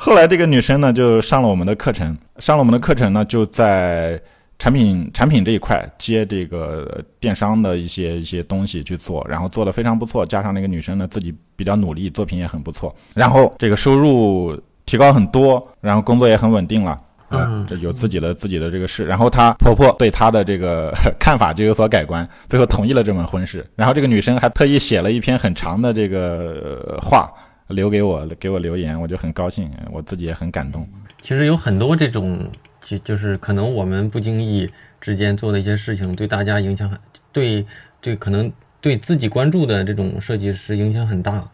[0.01, 4.19] 后来这个女生呢就上了我们的课程，上了我们的课程呢就在。
[4.61, 14.53] 产品产品这一块接这个电商的一些一些东西去做，然后做的非常不错，加上那个女生呢自己比较努力，作品也很不错，然后这个收入
[14.85, 16.97] 提高很多，然后工作也很稳定了，
[17.29, 27.31] 嗯，这有自己的自己的这个事，然后她婆婆对她的这个看法就有所改观，最后同意了这门婚事，然后这个女生还特意写了一篇很长的这个话
[27.69, 30.87] 留给我，给我留言，我就很高兴，我自己也很感动。
[31.21, 32.47] 其实有很多这种。
[32.81, 34.67] 就就是可能我们不经意
[34.99, 36.97] 之间做的一些事情，对大家影响很，
[37.31, 37.63] 对
[38.01, 38.51] 对，可能
[38.81, 41.47] 对自己关注的这种设计师影响很大。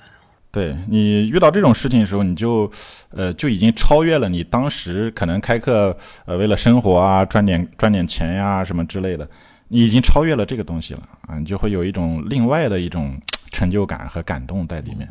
[0.49, 2.71] 对你遇到这种事情的时候，你就
[3.10, 9.28] 呃就已经超越了你当时可能开课呃为了生活啊赚点赚点钱呀什么之类的，
[9.67, 13.19] 你已经超越了这个东西了啊，你就会有一种另外的一种
[13.51, 15.10] 成就感和感动在里面。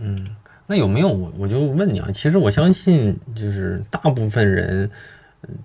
[0.00, 0.26] 嗯，
[0.66, 4.90] 那有没有我我就问你啊，其实我相信就是大部分人。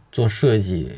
[0.10, 0.90] 做设计，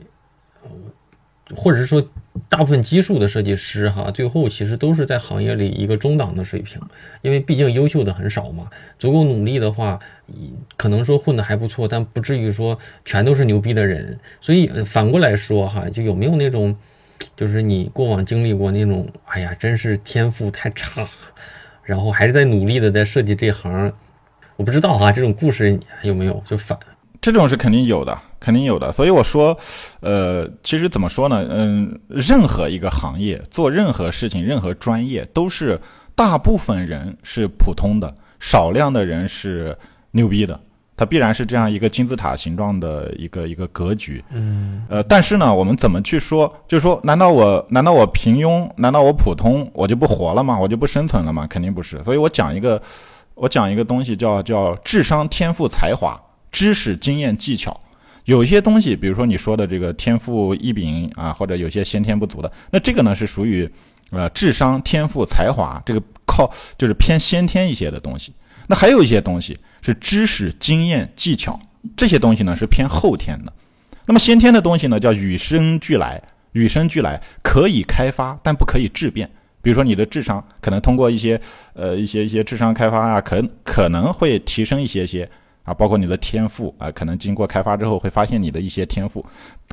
[1.55, 2.07] 或者是说
[2.47, 6.79] 大部分基数的设计师哈，最后其实都是在行业里一个中档的水平，
[7.23, 8.69] 因为毕竟优秀的很少嘛。
[8.99, 9.99] 足够努力的话，
[10.77, 14.19] 可能说混的还不错，但不至于说全都是牛逼的人。
[14.41, 16.77] 所以反过来说哈，就有没有那种，
[17.35, 21.09] 就是你过往经历过那种，哎呀，真是天赋太差，
[21.87, 23.93] 然后还是在努力的在设计这行，
[24.57, 26.43] 我不知道哈，这种故事有没有？
[26.45, 26.77] 就反。
[27.21, 28.91] 这种是肯定有的，肯定有的。
[28.91, 29.57] 所以我说，
[30.01, 31.47] 呃，其实怎么说呢？
[31.49, 35.79] 嗯，任何一个行业做任何事情，任何专业都是
[36.13, 39.77] 大部分人是普通的，少量的人是
[40.11, 40.59] 牛逼的。
[40.97, 44.21] 它必然是这样一个金字塔形状的一个一个格局。
[44.31, 44.83] 嗯。
[44.89, 46.53] 呃，但是呢，我们怎么去说？
[46.67, 48.69] 就是说，难道我难道我平庸？
[48.75, 49.71] 难道我普通？
[49.73, 50.59] 我就不活了吗？
[50.59, 51.47] 我就不生存了吗？
[51.47, 52.03] 肯定不是。
[52.03, 52.81] 所以我讲一个，
[53.35, 56.21] 我讲一个东西，叫叫智商、天赋、才华。
[56.49, 57.77] 知识、经验、技巧，
[58.23, 63.69] 有一些东西，比如说你说的这个天赋异禀啊，或者有些先天不足的，那这个呢是属于
[64.11, 68.33] 呃智商、天赋、才华，这个靠就是偏先天一些的东西。
[68.65, 71.59] 那还有一些东西是知识、经验、技巧，
[71.95, 73.53] 这些东西呢是偏后天的。
[74.05, 76.21] 那么先天的东西呢叫与生俱来，
[76.51, 79.29] 与生俱来可以开发，但不可以质变。
[79.61, 81.39] 比如说你的智商可能通过一些
[81.73, 85.29] 呃一些一些智商开发啊，可可能会提升一些些。
[85.63, 89.25] 啊，包括你的天赋啊，可能经过开发之后会发现你的一些天赋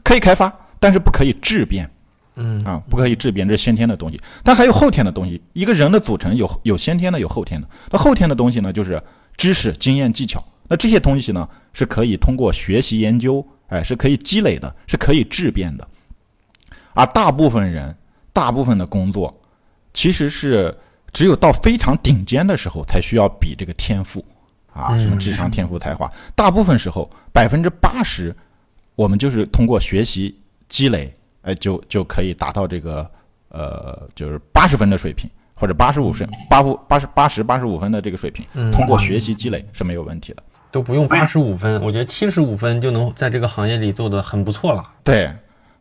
[0.03, 1.89] 可以开发，但是不可以质变。
[2.37, 4.21] 嗯啊，不可以质变，这是先天的东西。
[4.43, 5.41] 但还有后天的东西。
[5.53, 7.69] 一个人的组成有有先天的，有后天的。
[7.91, 9.03] 那后天的东西呢，就是
[9.37, 10.43] 知识、经验、技巧。
[10.67, 15.87] 那这些东西呢，是可以通过学习研究，哎，是可以积累的，是可以质变的。
[16.95, 17.95] 而大部分人，
[18.33, 19.33] 大部分的工作，
[19.93, 20.77] 其实是
[21.13, 24.25] 只有到非常顶尖的时候，才需要比这个天赋
[24.73, 26.11] 啊，什么智商、天赋、才华。
[26.35, 28.35] 大部分时候，百分之八十，
[28.97, 30.37] 我们就是通过学习
[30.69, 31.13] 积累。
[31.45, 33.07] 哎，就就可以达到这个，
[33.51, 40.43] 呃，就是八十分的水平，或者八十五分、八五、八十八十八十五分的这个水平，通过学习积累是没有问题的。
[40.71, 44.83] 都不用八十五分，我觉得七十五分就能在这个行业里做的很不错了。
[45.05, 45.31] 对，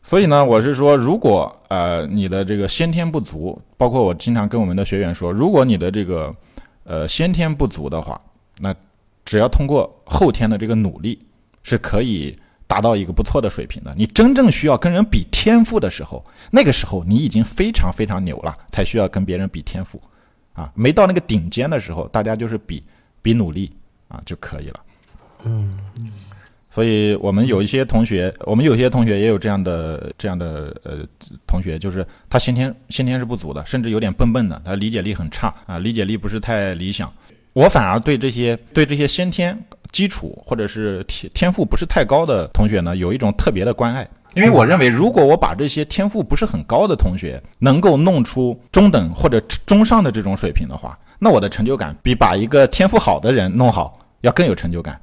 [0.04, 6.36] 所以呢，我是说，如果呃你的这个先天不足，包括我经常跟我们的学员说，如果你的这个
[6.84, 8.20] 呃先天不足的话，
[8.60, 8.76] 那
[9.24, 11.26] 只要通过后天的这个努力
[11.64, 12.38] 是可以。
[12.68, 20.02] 达到一个不错的水平的，你真正需要跟人比天赋的时候，那个时候你已经非常非常牛了，才需要跟别人比天赋，
[20.54, 22.84] 啊，没到那个顶尖的时候，大家就是比
[23.22, 23.72] 比努力
[24.08, 24.80] 啊就可以了。
[25.44, 25.78] 嗯，
[26.70, 31.06] 所以我们有一些同学，我们有些同学也有这样的这样的呃
[31.46, 37.12] 同学，就是他先天先天是不足的，甚至有点笨笨的，他理解力很差啊，理解力不是太理想。
[37.54, 39.64] 我反而对这些对这些先天。
[39.94, 55.00] 基础或者是天天赋不是太高的同学呢，有一种特别的关爱，因为我认为，如果我把这些天赋不是很高的同学能够弄出中等或者中上的这种水平的话，那我的成就感比把一个天赋好的人弄好要更有成就感。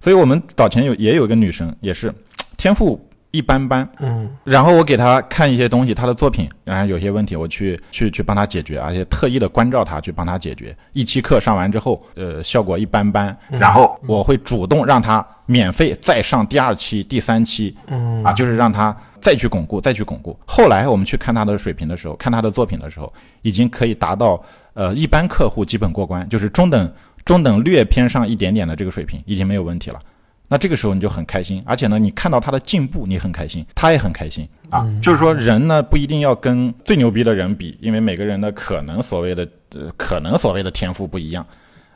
[0.00, 2.12] 所以我们早前有也有一个女生，也是
[2.58, 3.00] 天赋。
[3.36, 10.74] 一般般，嗯，然后我给他看一些东西，他的作品，然后有些问题我去去去帮他解决，而且特意的关照他去帮他解决。
[10.92, 20.38] 一期课上完之后，呃，效果一般般，然后我会主动让他免费再上第二期、第三期，嗯，啊，就是让他再去巩固、再去巩固。
[20.46, 24.42] 后来我们去看他的水平的时候，看他的作品的时候，已经可以达到
[24.74, 26.92] 呃一般客户基本过关，就是中等、
[27.24, 30.00] 中等略偏上一点点的这个水平，已经没有问题了。
[30.48, 34.86] 那这个时候你就很开心，而且呢，你看到他的进步，你很开心，他也很开心啊。
[35.02, 41.44] 就是说，人呢不一定要跟最牛逼的人比，因为每个人的可能所谓的呃可能所谓的天赋不一样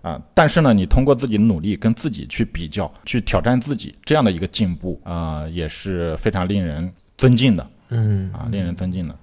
[0.02, 0.20] 啊。
[0.34, 7.66] 但是呢，你通过自己的努力跟自己去比较，去挑战自己，这样的一个进步啊，也是非常令人尊敬的。
[7.90, 9.14] 嗯啊，令人尊敬的。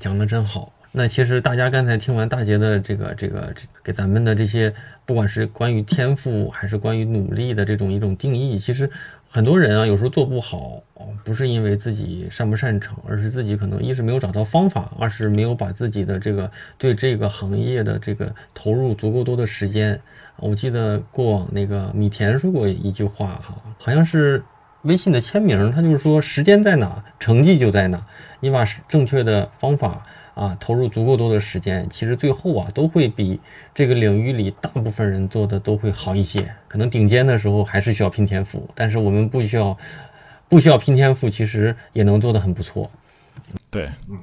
[0.00, 0.70] 讲的真好。
[0.98, 3.52] 那其实大家刚才听完大杰的这个这个
[3.84, 4.72] 给咱们的这些，
[5.04, 8.90] 不管是关于天赋还是关于努力的这种一种定义，其实
[9.28, 10.82] 很多人啊有时候做不好，
[11.22, 20.00] 不是因为自己擅不擅长，而是自己可能一是没有找到方法，二是没有把自己的这个对这个行业的这个投入足够多的时间。
[20.36, 24.42] 我记得过往那个米田说过一句话哈，好像是
[24.80, 28.06] 微信的签名，他就是说时间在哪，成绩就在哪。
[28.40, 30.06] 你把正确的方法。
[30.36, 33.40] 啊，投入足够多的时间，其实最后啊，都会比
[33.74, 36.54] 这个领域里大部分人做的都会好一些。
[36.68, 39.74] 可能顶尖的时候还是需要拼天赋，但是我们不需要，
[40.46, 42.90] 不需要拼天赋，其实也能做得很不错。
[43.70, 44.18] 对，嗯，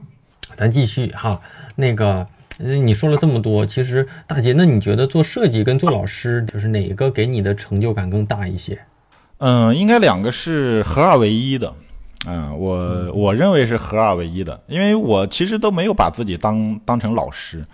[0.53, 1.41] 咱继续哈。
[1.75, 2.27] 那个，
[2.59, 8.77] 你说了这么多，其实大姐，那你觉得做设计跟做老师，就是哪个给你的成就感更大一些？
[9.39, 11.73] 嗯，应该两个是合二为一的。
[12.25, 17.65] 嗯，我我认为是合二为一的，因为我其实都没有把自己当当成老师，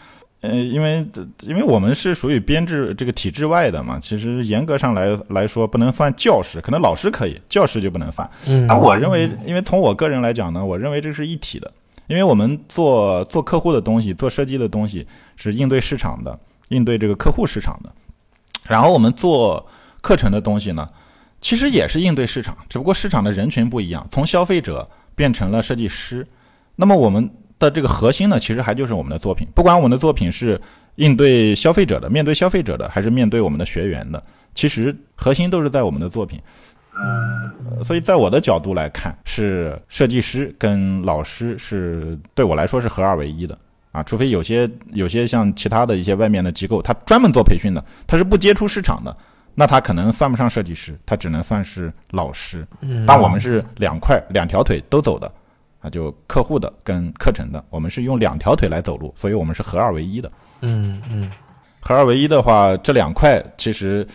[0.41, 1.05] 呃，因为
[1.41, 8.27] 因为我们是属于编制这个体制外的嘛，其实严格上来来说不能算教师，可能老师可以，教师就不能算。
[8.67, 11.71] 那我认为，因为从我个人来讲呢，我认为这是一体的，
[12.07, 17.91] 因为我们做做客户的东西，做设计的东西是应对市场的，应对这个客户市场的，
[18.63, 19.63] 然后我们做
[20.01, 20.87] 课程的东西呢。
[21.41, 26.25] 其实也是应对市场，只不过市场的人群不一样，从消费者变成了设计师。
[26.75, 29.47] 那么我们的这个核心呢，其实还就是我们的作品。
[29.55, 30.59] 不管我们的作品是
[30.95, 34.21] 应对消费者的、面对消费者的，还是面对我们的学员的，
[34.53, 36.41] 其实核心都是在我们的作品。
[37.01, 43.57] 嗯，所以在我的角度来看，是设计师跟老师是对我来说是合二为一的
[43.91, 44.03] 啊。
[44.03, 49.15] 除非有些有些像其他的一些外面的机构，他专门做培训的，他是不接触市场的。
[49.59, 52.65] 那他可能算不上设计师，他只能算是老师。
[53.05, 55.29] 但我们是两块两条腿都走的，
[55.81, 60.31] 啊，就客户的跟课程的，我们是用两条腿来走路，所以我们是合二为一的。
[60.61, 61.29] 嗯嗯，
[61.81, 64.07] 合二为一的话，这两块其实，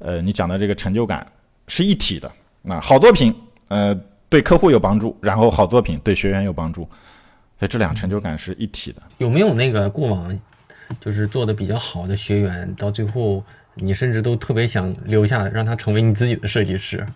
[0.00, 1.24] 呃，你讲的这个成就感
[1.68, 2.28] 是一体的。
[2.60, 3.32] 那好作品，
[3.68, 3.94] 呃，
[4.28, 6.82] 对客户有帮助，然后好作品对学员有帮助，
[7.56, 9.00] 所以这两成就感是一体的。
[9.18, 10.36] 有没有那个过往
[11.00, 13.44] 就是做的比较好的学员，到最后？
[13.78, 17.06] 你甚至都特别想留下，让他成为你自己的设计师。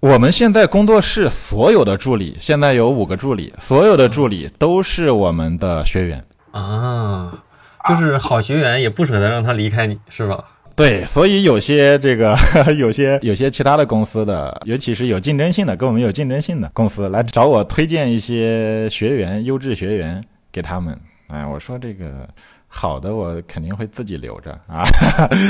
[0.00, 6.24] 我们现在工作室所有的助理，现在有五个助理，所有的助理都是我们的学员。
[6.52, 7.42] 啊，
[7.88, 10.44] 就是好学员也不舍得让他离开你，是吧？
[10.76, 12.36] 对，所以有些这个
[12.78, 20.96] 有些有些其他的公司的，尤其是有竞争性的，跟我们有竞争性的公司来找我推荐一些学员，优质学员给他们。
[21.30, 22.28] 哎，我说这个
[22.70, 24.84] 好的，我肯定会自己留着 啊。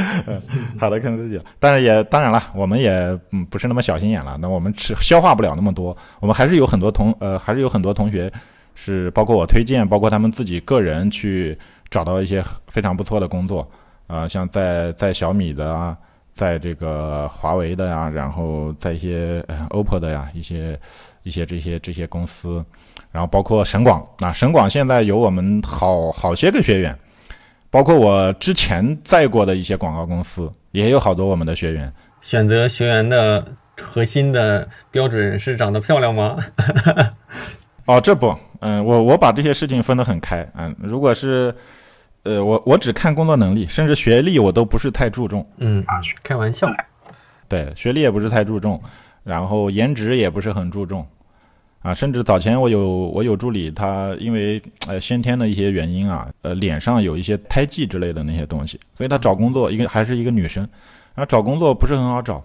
[0.78, 2.92] 好的，肯定自己，但是也当然了，我们也
[3.33, 4.38] 嗯不是那么小心眼了。
[4.40, 8.33] 那我们吃消化不了那么多，我们还是有很多同呃，还是有很多同学
[8.74, 11.59] 是包括我推荐，包括他们自己个人去
[11.90, 13.68] 找到一些非常不错的工作。
[14.07, 15.94] 啊，像在在小米的啊，
[16.31, 20.81] 在这个华为的呀，然后在一些呃 OPPO 的呀，一些
[21.24, 22.64] 一些这些这些公司，
[23.12, 26.98] 然后包括省广啊，省广现在有我们好好些个学员，
[27.70, 31.92] 包括我之前在过的一些广告公司，也有好多我们的学员。
[32.20, 33.46] 选择学员的
[33.81, 36.37] 核心的标准是长得漂亮吗？
[37.87, 41.54] 哦，这不，嗯，我我把这些事情分得很开，嗯，如果是。
[42.24, 45.48] 呃，我我只看工作能力，甚至学历我都不是太注重。
[45.59, 46.68] 嗯啊，开玩笑。
[47.48, 48.78] 对，学历也不是太注重，
[49.22, 51.07] 然后颜值也不是很注重。
[51.81, 60.62] 啊，甚至早前我有我有助理，他因为呃先天的一些原因啊，呃脸上有一些胎记之类的那些东西，所以他找工作一个还是一个女生，
[61.14, 62.45] 然后找工作不是很好找。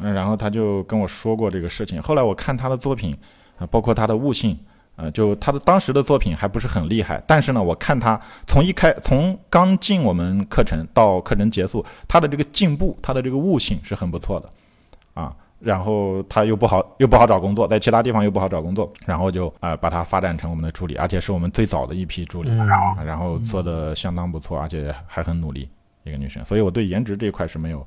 [0.00, 2.00] 嗯，然后他就跟我说过这个事情。
[2.00, 3.16] 后来我看他的作品
[3.58, 4.58] 啊，包括他的悟性。
[4.94, 14.50] 呃，就他的当时的作品还不是很厉害，但是呢，我看他从一开从刚进我们课程到课程结束，他的这个进步，他的这个悟性是很不错的，
[15.14, 22.50] 啊，然后他又不好又不好找工作，在其他地方又不好找工作，然后就呃把他发展成我们的助理，而且是我们最早的一批助理，
[23.04, 25.68] 然后做的相当不错，而且还很努力
[26.04, 27.86] 一个女生，所以我对颜值这一块是没有，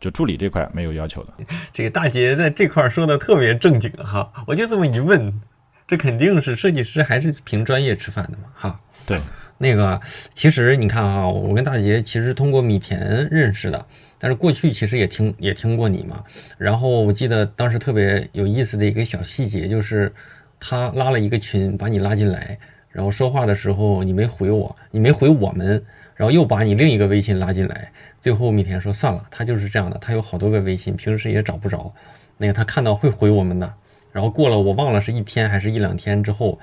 [0.00, 1.32] 就助理这块没有要求的。
[1.72, 5.40] 这个大姐在这块说的特别正经哈，我就这么一问。
[5.86, 8.44] 这肯定是设计师还是凭专业吃饭的嘛？
[8.54, 9.20] 哈，对，
[9.58, 10.00] 那个
[10.34, 13.84] 其实你看啊，我跟大姐其实通过米田认识的，
[14.24, 16.24] 但是过去其实也听也听过你嘛。
[16.56, 20.10] 然后我记得当时特别有意思的一个小细节，就是
[20.58, 22.58] 他拉了一个群把你拉进来，
[22.88, 25.84] 然后说话的时候你没回我，你没回我们，
[26.14, 31.92] 然后又把你另一个微信拉进来，最后米田说算了，他就是这样的，他有好多个微信，平时也找不着，
[32.38, 33.74] 那个他看到会回我们的。
[34.10, 36.58] 然后过了，我忘了是一天还是一两天之后，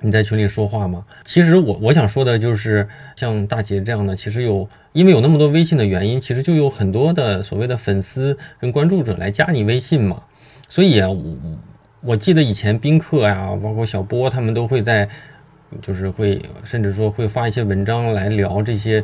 [0.00, 1.04] 你在群里说话吗？
[1.24, 10.22] 其实我我想说的就是，像大杰这样的，其实有因为有那么多微信的原因，其实就有很多的所谓的粉丝跟关注者来加你微信嘛。
[10.68, 11.36] 所以啊，我
[12.02, 15.08] 我记得以前宾客呀，包括小波他们都会在，
[15.80, 19.02] 就是会甚至说会发一些文章来聊这些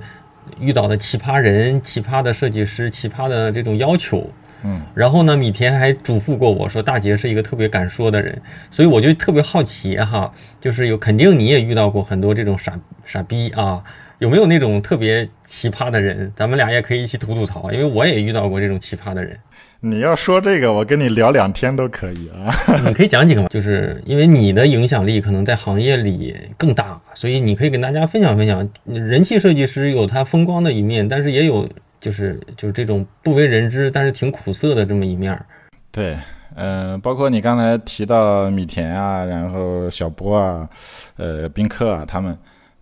[0.59, 4.29] 遇到的奇葩人、奇葩的设计师、奇葩的这种要求。
[4.63, 13.83] 嗯，然后呢，米田还嘱咐过我说，大杰是一个特别敢说的人，所以我就特别好奇哈，就是有肯定你也遇到过很多这种傻傻逼啊，
[14.19, 16.31] 有没有那种特别奇葩的人？
[16.37, 19.39] 咱们俩也可以一起吐吐槽，因为我也遇到过这种奇葩的人。
[19.83, 22.53] 你要说这个，我跟你聊两天都可以啊。
[22.87, 23.49] 你可以讲几个吗？
[23.49, 28.69] 就是因为你的影响力可能在行业里更大，所以你可以跟大家分享分享。
[28.85, 31.67] 人气设计师有他风光的一面，但是也有。
[32.01, 35.45] 就是就是这种不为人知，但是挺苦涩的这么一面儿。
[35.93, 36.17] 对，
[36.55, 40.69] 嗯，包括你刚才提到米田啊，然后小波啊，
[41.17, 42.37] 呃，宾客啊，他们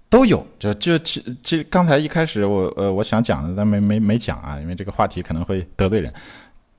[0.08, 0.46] 都有。
[0.58, 6.12] 就就其其实刚才一开始我呃我想讲的，但没没没讲啊，因为这个话题可能会得罪人。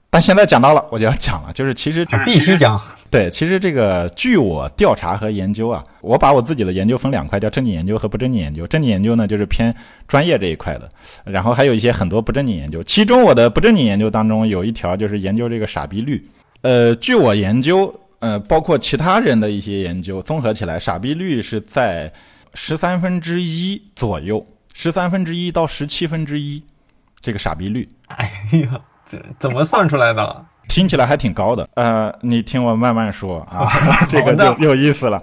[0.10, 2.82] 但现在讲到了，我就要讲了，就是其实必须讲。
[3.12, 8.68] 对，其实这个据我调查和研究啊，我把我自己的研究分两块，叫正经研究和不正经研究。
[8.68, 9.74] 正经研究呢，就是偏
[10.08, 10.90] 专业这一块的，
[11.26, 12.84] 然后还有一些很多不正经研究。
[12.84, 16.24] 其中我的不正经研究当中有一条就是研究这个傻逼率。
[16.62, 22.12] 呃，据我研究，呃，包括其他人的一些研究，综合起来，傻逼率是在
[22.54, 26.62] 十三分之一左右，十三分之一到十七分之一，
[27.20, 27.88] 这个傻逼率。
[28.08, 28.82] 哎呀。
[29.10, 30.46] 这 怎么算出来的？
[30.68, 31.68] 听起来还挺高的。
[31.74, 33.68] 呃，你听我慢慢说啊，
[34.08, 35.22] 这个就有意思了。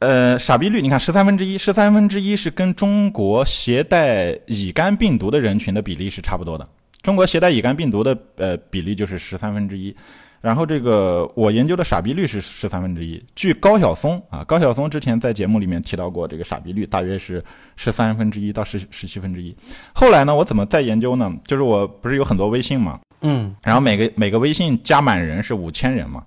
[0.00, 6.66] 呃，傻逼率，你看十三分之一，十三分之一是跟中国携带乙肝病毒的人群的比例是差不多的。
[7.00, 9.94] 中国携带乙肝病毒的呃比例就是十三分之一。
[10.40, 13.24] 然后这个我研究的傻逼率是十三分之一。
[13.36, 17.40] 据高晓松啊，高晓松之前在节目里面提到过，这个傻逼率大约是
[17.76, 19.56] 十三分之一到十十七分之一。
[19.92, 21.32] 后来呢，我怎么再研究呢？
[21.44, 26.22] 就是我不是有很多微信嘛，嗯，然后每个每个微信加满人是五千人嘛，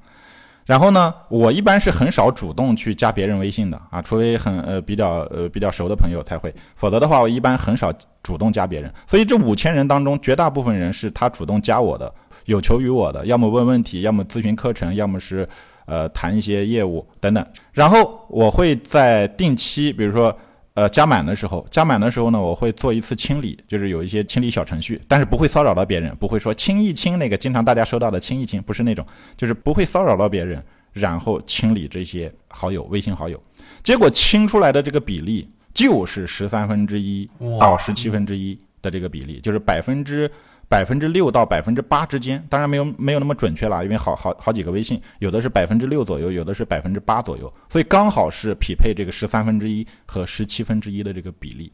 [0.65, 7.93] 然后呢，我一般是很少主动去加别人微信的啊，除非很呃比较呃比较熟的朋友才会，否则的话我一般很少
[8.23, 8.91] 主动加别人。
[9.05, 12.11] 所以这五千人当中，绝大部分人是他主动加我的，
[12.45, 15.47] 有求于我的，要么问问题，要么咨询课程，要么是
[15.85, 17.45] 呃谈一些业务等等。
[17.71, 20.35] 然后我会在定期，比如说。
[20.75, 29.05] 呃，加满的时候，加满的时候呢，我会做一次清理，就是有一些清理小程序，但是不会骚扰到别人，不会说清一清那个经常大家收到的清一清，不是那种，
[29.37, 30.61] 就是不会骚扰到别人，
[30.91, 33.41] 然后清理这些好友、微信好友，
[33.83, 40.29] 结果清出来的这个比例就是十三分之一到十七分之一的这个比例，就是百分之。
[40.67, 51.71] 百分之六到百分之八之间，当然没有没有那么准确了，因为好好好几个微信，有的是百分之六左右，有的是百分之八左右，所以刚好是匹配这个十三分之一和十七分之一的这个比例。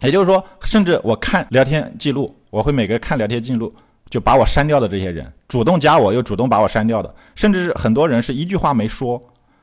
[0.00, 3.72] 也就是说，甚至我看聊天记录，我会每个看聊天记录
[4.10, 9.20] 就把我删掉的这些人，主动加我又主动把我删掉的，甚至是很多人是一句话没说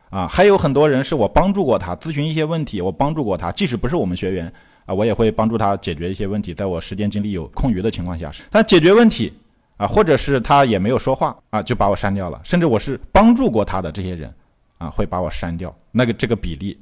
[0.09, 4.51] 啊，还有很多人是我帮助过他咨询一些问题，我帮助过他，即使不是我们学员。
[4.85, 9.33] 啊，我也会帮助他解决一些问题，在我时间精力有空余的情况下，他解决问题
[9.77, 12.39] 啊，或者是他也没有说话啊，就把我删掉了。
[12.43, 14.31] 甚至我是帮助过他的这些人
[14.77, 15.75] 啊，会把我删掉。
[15.91, 16.79] 那个这个比例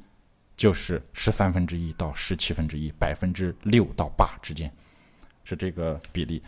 [0.54, 4.70] 就是十三分之一到十七分之一，百分之六到八之间
[5.42, 6.42] 是这个比例。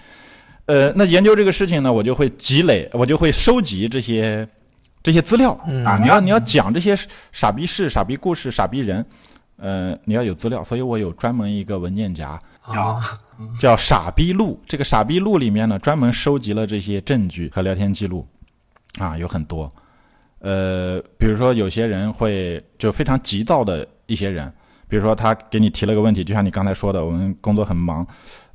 [0.67, 4.47] 呃，那研究这个事情呢，我就会积累，我就会收集这些
[5.03, 5.53] 这些资料
[5.87, 5.99] 啊。
[6.03, 6.95] 你要你要讲这些
[7.33, 9.03] 傻逼事、傻逼故事、傻逼人。
[9.59, 12.39] 呃，你要有资料，所以我有专门一个文件夹，
[12.69, 13.01] 叫
[13.59, 14.61] 叫“傻逼录”。
[14.69, 18.27] 这个“傻逼录”里面呢，专门收集了这些证据和聊天记录，
[18.99, 19.71] 啊，有很多。
[20.41, 24.53] 呃，比如说有些人会就非常急躁的一些人，
[24.89, 28.07] 比如说他给你提了个问题，就像你刚才说的，我们工作很忙，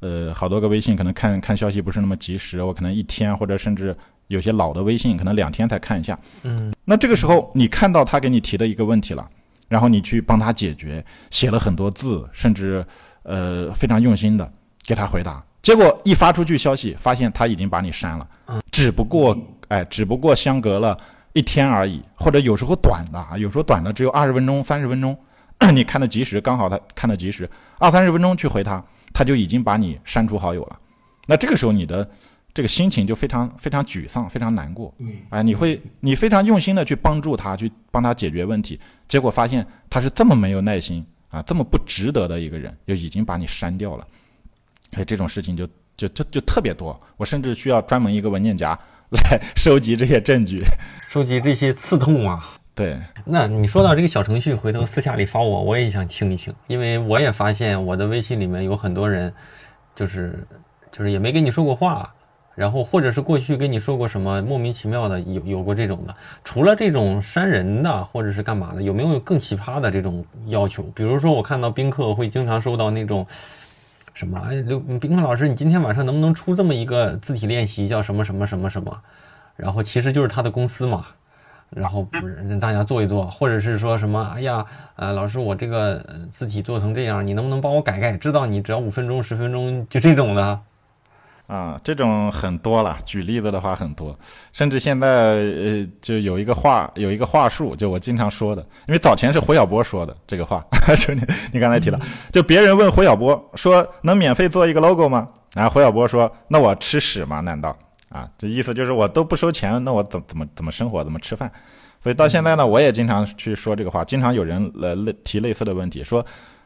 [0.01, 3.97] 呃，好多个微信可能看看消息不是那么及时，我可能一天或者甚至
[4.27, 6.15] 有些老的微信可能两天才看一下。
[6.43, 9.27] 嗯，那这个时候你看到他给你提的一个问题了。
[9.71, 12.85] 然后你去帮他解决，写了很多字，甚至
[13.23, 14.51] 呃非常用心的
[14.83, 15.41] 给他回答。
[15.61, 18.27] 结果一发出去消息，发现他已经把你删了。
[18.69, 19.33] 只不过
[19.69, 20.97] 哎，只不过相隔了
[21.31, 25.17] 一天而已，或者有时候短的啊，有时候短的只有二十分钟、三十分钟，
[25.73, 27.49] 你看的及时，刚好他看的及时，
[27.79, 30.77] 二三十分钟去回他，他就已经把你删除好友了。
[31.27, 32.05] 那这个时候你的。
[32.53, 34.93] 这个心情就非常非常沮丧，非常难过。
[34.97, 44.05] 嗯，哎，你会你非常用心的去帮助他，去帮他解决问题，结果发现他是这么没有耐心啊，这么不值得的一个人，就已经把你删掉了。
[44.93, 48.77] 哎，这种事情就就就就特别多，我甚至需要专门一个文件夹
[49.09, 50.61] 来收集这些证据，
[51.07, 52.57] 收集这些刺痛啊。
[52.75, 59.33] 对，那你说到这个小程序，回头私下里发我，我也想清一清，因为我也发现我的微信里面有很多人，
[59.95, 60.47] 就是
[60.91, 62.13] 就是也没跟你说过话。
[62.53, 66.13] 然后，或者是过去跟你说过什么莫名其妙的，有有过这种的。
[66.43, 70.83] 除了这种删人的，或者是干嘛的，有没有更奇葩的这种要求？
[70.93, 73.25] 比如说，我看到宾客会经常收到那种
[74.13, 79.01] 什么，哎刘，宾客老师，你今天晚上能不能出这么一个字体练习，叫什么什么什么什么？
[79.55, 81.05] 然后其实就是他的公司嘛，
[81.69, 84.65] 然后让大家做一做，或者是说什么，哎呀，
[84.97, 88.17] 呃，老师，我这个字体做成这样，你能不能帮我改改？
[88.17, 90.59] 知道你只要五分钟、十分钟，就这种的。
[91.51, 92.97] 啊，这种很多了。
[93.05, 94.17] 举例子的话很多，
[94.53, 98.61] 甚至现在呃，就有一个话，有一个话术，就我经常说的。
[98.87, 100.65] 因为早前是胡晓波说的这个话，
[100.97, 101.21] 就你
[101.51, 101.99] 你刚才提到，
[102.31, 105.27] 就别人问胡晓波说能免费做一个 logo 吗？
[105.53, 107.41] 然后胡晓波说那我吃屎吗？
[107.41, 107.77] 难道
[108.07, 108.25] 啊？
[108.37, 111.51] 这意思就是我都不收钱，那我怎怎么怎么生活，怎么吃饭？
[111.99, 114.05] 所以到现在呢，我也经常去说这个话。
[114.05, 116.25] 经常有人来类提类似的问题，说，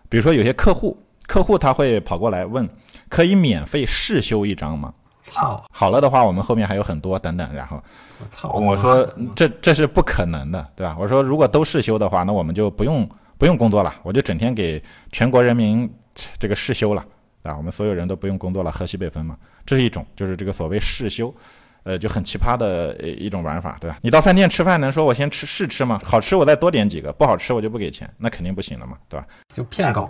[0.09, 0.95] 比如说有些客户。
[1.28, 2.67] 客户他会跑过来问，
[3.09, 4.93] 可以免费试修一张吗？
[5.23, 7.51] 操，好了的话，我们后面还有很多等等。
[7.51, 7.82] 然后，
[8.19, 9.03] 我操，我说
[9.36, 10.95] 这这是不可能的，对吧？
[10.99, 13.09] 我说如果都试修的话，那我们就不用
[13.39, 15.91] 不用工作了，我就整天给全国人民
[16.38, 17.03] 这个试修了，
[17.41, 19.36] 啊，我们所有人都不用工作了，喝西北风嘛。
[19.65, 21.34] 这是一种，就是这个所谓试修，
[21.82, 23.97] 呃，就很奇葩的一种玩法，对吧？
[24.03, 25.99] 你到饭店吃饭能说我先吃试吃吗？
[26.03, 29.26] 好吃我再多点几个，不好吃我就不给钱，那肯定不行了嘛，对吧？
[29.51, 30.07] 就骗稿。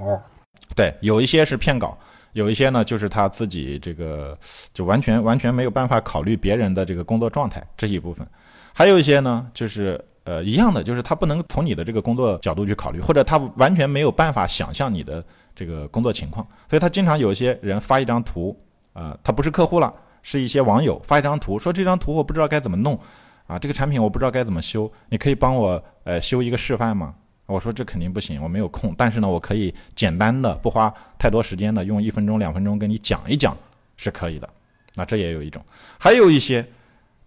[0.75, 1.97] 对，有一些是骗稿，
[2.33, 4.37] 有一些呢就是他自己这个
[4.73, 8.27] 就完全完全没有办法考虑别人的这个工作状态这一部分，
[8.73, 15.23] 还有一些呢就是呃一样的，就是他不能从你的这个工作角度去考虑，或者他完全没有办法想象你的
[15.55, 18.57] 这个工作情况，所以他经常有一些人发一张图，
[18.91, 22.99] 啊，他不是客户了，是一些网友发一张图，说这张图我不知道该怎么弄，
[23.47, 27.13] 啊，这个产品我不知道该怎么修，你可以帮我呃修一个示范吗？
[27.47, 28.93] 我说这肯定不行，我没有空。
[28.97, 33.55] 但是呢，我可以简单的，不花太多时间的，用一分钟、两分钟跟你讲一讲，
[33.97, 34.49] 是可以的。
[34.95, 35.63] 那这也有一种，
[35.99, 36.65] 还有一些，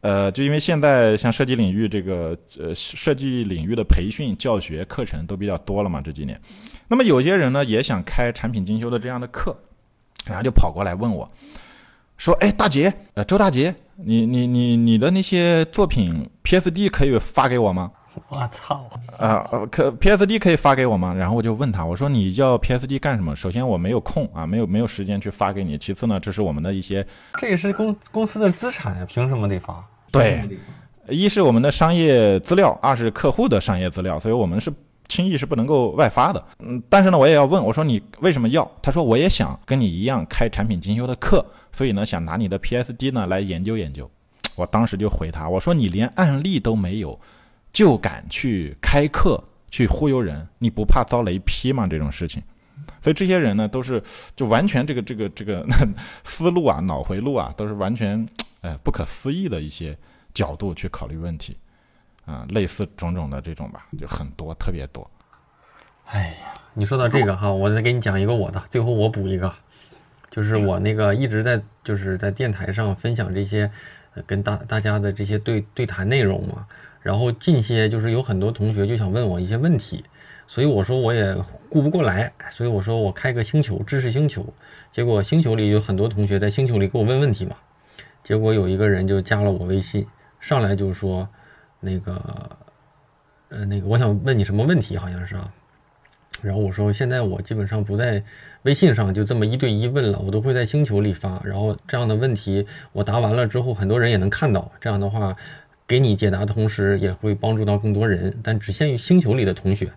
[0.01, 6.41] 呃，就因为现在像设计领域这个呃设计领域的培训教学课程都比较多了嘛，这几年。
[6.89, 9.57] 那么有些人呢也想开产品精修的这样的课，
[10.27, 11.31] 然后就跑过来问我，
[12.17, 17.93] 说：“哎，大姐，呃，周大姐，你你你你的那些作品 PSD 可以发给我吗？”
[18.29, 18.89] 我操！
[19.19, 21.15] 啊，可 PSD 可以发给我吗？
[21.15, 23.35] 然后我就问他，我说你要 PSD 干什么？
[23.37, 25.79] 首先我没有空啊，没有没有时间去发给你。
[25.79, 27.07] 其次呢，这是我们的一些，
[27.39, 29.85] 这也是公公司的资产呀，凭什么得发？
[30.11, 30.49] 对，
[31.09, 34.73] 一是我们的商业资料，二是客户的商业资料，所以我们是
[35.09, 36.45] 轻易是不能够外发的。
[36.61, 38.71] 嗯，但是呢，我也要问，我说你为什么要？
[38.83, 44.11] 他说我也想跟你一样开产品精修的课，所以呢，想拿你的 PSD 呢来研究研究。
[44.57, 47.19] 我当时就回他，我说你连案例都没有。
[47.79, 51.87] 就敢去开课去忽悠人，你不怕遭雷劈吗？
[51.87, 52.43] 这种事情，
[53.01, 54.03] 所以这些人呢，都是
[54.35, 55.65] 就完全这个这个这个
[56.25, 58.29] 思路啊、脑回路啊，都是完全
[58.63, 59.97] 呃不可思议的一些
[60.35, 61.57] 角度去考虑问题
[62.27, 65.09] 啊，类似种种的这种吧，就很多，特别多。
[66.07, 69.55] 哎呀，你说到这个哈，我再给你讲一个我的，最后我补一个，
[70.33, 73.71] 就是我那个一直在就是在电台上分享这些
[74.27, 76.67] 跟大大家的这些对对谈内容嘛。
[77.03, 80.05] 然后近些就是有很多同学就想问我一些问题，
[80.47, 81.35] 所以我说我也
[81.71, 84.45] 顾不过来，所以我说我开个星球知识星球，
[84.93, 87.57] 结果星球里有很多同学在星球里给我问问题嘛，
[88.25, 90.07] 结果有一个人就加了我微信，
[90.41, 91.29] 上来就说
[91.81, 92.57] 那个
[93.49, 95.53] 呃那个我想问你什么问题好像是啊，
[96.43, 98.23] 然后我说现在我基本上不在
[98.63, 105.37] 微信上就这么一对一问了，我都会在星球里发，然后这样的问题我答完了之后，很多人也能看到，这样的话。
[105.89, 109.91] 给你解答的同时，也会帮助到更多人，但只限于星球里的同学。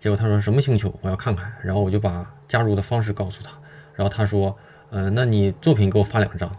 [0.00, 0.98] 结果他说什么星球？
[1.02, 1.52] 我要看看。
[1.62, 3.50] 然后我就把加入的方式告诉他。
[3.94, 4.56] 然后他说，
[4.90, 6.50] 嗯，那你作品给我发两张。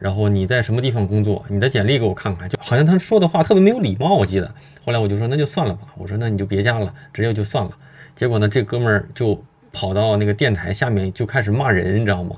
[0.00, 1.44] 然后你在什么地方工作？
[1.48, 2.48] 你的简历给我看看。
[2.48, 4.52] 就好像他说的话特别没有礼貌，我记得。
[4.84, 5.86] 后来我就说那就算了吧。
[5.96, 7.70] 我说那你就别加了，直接就算了。
[8.16, 9.40] 结果呢，这哥们儿就
[9.72, 12.36] 跑到那个电台下面就开始骂人，你知道吗？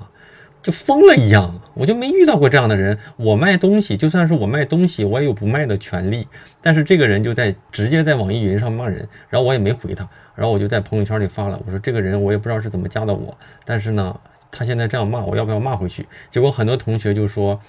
[0.67, 2.99] 就疯了一样，我就没遇到过这样的人。
[3.17, 6.27] 我卖东西，就算是我卖东西，我也有不卖的权利。
[6.61, 14.19] 但是这个人就在直接在网易云上骂人，然后我也没回他，然后我就在朋友圈里发了，我说这个人我也不知道是怎么加的我，但是呢，
[14.51, 16.05] 他现在这样骂我，要不要骂回去？
[16.33, 17.61] 结果很多同学就说，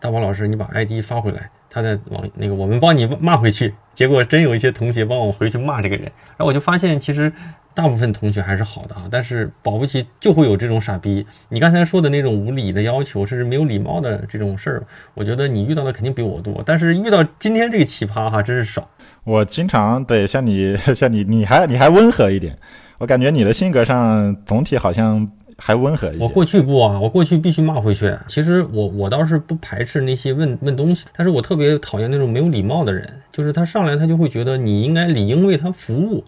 [0.00, 3.74] 大宝老师，你把 ID 发回来，他在网那个我们帮你骂回去。
[3.94, 7.30] 结果真有一些同学帮我回去骂这个人，然后我就发现其实。
[7.74, 11.26] 大部分同学还是好的啊，但是保不齐就会有这种傻逼。
[11.48, 16.62] 你刚才说的那种无理的要求，甚至没有礼貌的这种事儿，我觉得你遇到的肯定比我多。
[16.64, 18.88] 但是遇到今天这个奇葩哈，真是少。
[19.24, 22.56] 我经常对像你 像你，你还你还温和一点。
[22.98, 26.22] 我感觉你的性格上总体好像还温和一些。
[26.22, 28.16] 我过去不啊，我过去必须骂回去。
[28.28, 36.24] 其实我我倒是不排斥那些问问东西，但是我特别讨厌那种没有礼貌的人，就是他上来他就会觉得你应该理应为他服务。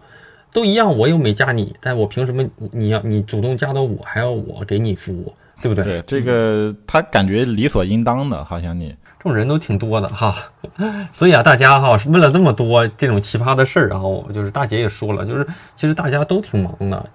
[0.57, 5.31] 都一样，我又没加你，但我凭什么你要你主动加到我，还要我给你服务，
[5.61, 5.83] 对不对？
[5.83, 8.89] 对，这个他感觉理所应当的，好像你
[9.19, 10.35] 这种人都挺多的哈。
[11.13, 15.45] 所以啊，大家哈问了这么多这种奇葩的事儿，然后就是大姐也说了，就是
[15.75, 17.07] 其实大家都挺忙的。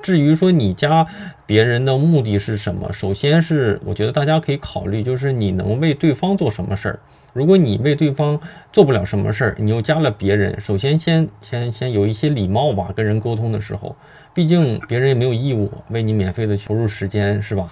[0.00, 1.06] 至于说你加
[1.44, 6.98] 别人的目的是什么，首先是我觉得大家可以考虑，就是你能为对方做什么事儿。
[7.36, 8.40] 如果你为对方
[8.72, 13.94] 做不了什么事儿，你又加了别人，首先先先先有一些礼貌吧，跟人沟通的时候，
[14.32, 17.68] 毕竟别人也没有义务为你免费的投入时间，是吧？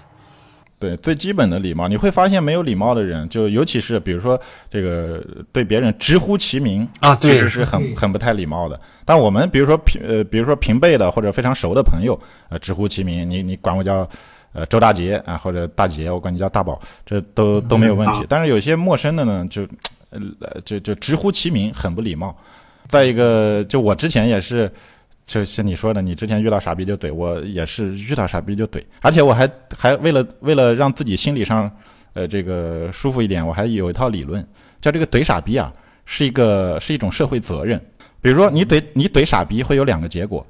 [0.78, 4.38] 对，最基本的礼貌，你会发现没有礼貌的人，就尤其是比如说
[4.68, 8.78] 这个对别人直呼其名啊，其实是很很不太礼貌的。
[9.02, 14.06] 但我们比如说平呃，比如说平辈的或者非常熟的朋友，呃，直呼其名，你你管我叫。
[14.54, 18.24] 呃，周大杰啊，或者大杰，我管你叫大宝，这都都没有问题。
[18.28, 19.66] 但是有些陌生的呢，就，
[20.10, 22.34] 呃，就就直呼其名，很不礼貌。
[22.86, 24.72] 再一个，就我之前也是，
[25.26, 31.68] 就像你说的，你之前遇到傻逼就怼，我也是遇到傻逼就怼，而且我还还为了为了让自己心理上，
[32.12, 34.46] 呃，这个舒服一点，我还有一套理论，
[34.80, 35.72] 叫这个怼傻逼啊，
[36.04, 37.80] 是一个是一种社会责任。
[38.20, 40.46] 比如说你怼你怼傻逼会有两个结果，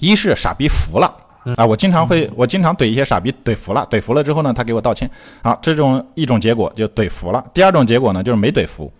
[0.00, 1.16] 一是傻逼服了。
[1.56, 5.10] 啊，我经常会，我经常怼一些傻逼，怼服了，怼服了之后呢，他给我道歉，
[5.42, 7.44] 好，这种一种结果就怼服了。
[7.52, 8.92] 第二种结果呢，就是没怼服，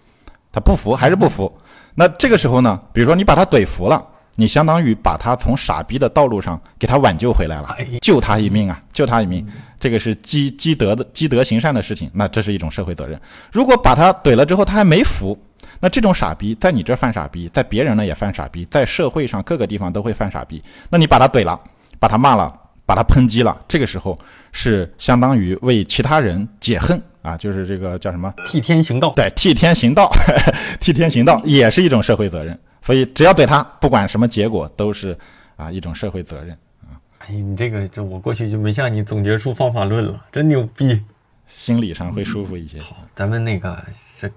[0.51, 1.53] 他不服还是不服。
[1.95, 4.05] 那这个时候呢，比如说你把他怼服了，
[4.36, 9.47] 你相当于把他从傻逼的道路上给他挽救回来了，救他一命啊，救他一命，
[9.78, 13.20] 这个是积积德的积德行善的事情，那这是一种社会责任。
[13.53, 15.38] 如果把他怼了之后他还没服，
[15.78, 21.61] 那这种傻逼在你这犯傻逼，在别人呢也犯傻逼，在社会上各个地方都会犯傻逼，那你把他怼了。
[22.03, 22.53] 把他骂了，
[22.84, 24.18] 把他抨击了，这个时候
[24.50, 29.12] 是相当于为其他人解恨啊，就是这个叫什么替天行道。
[29.14, 30.11] 对，替天行道，
[30.80, 32.59] 替天行道也是一种社会责任。
[32.80, 35.16] 所以只要怼他，不管什么结果，都是
[35.55, 36.50] 啊一种社会责任
[36.80, 36.98] 啊。
[37.20, 41.00] 哎，你这个这我过去就没向你总结出方法论了，真牛逼，
[41.46, 42.80] 心理上会舒服一些。
[42.80, 43.80] 好，咱们那个
[44.18, 44.28] 这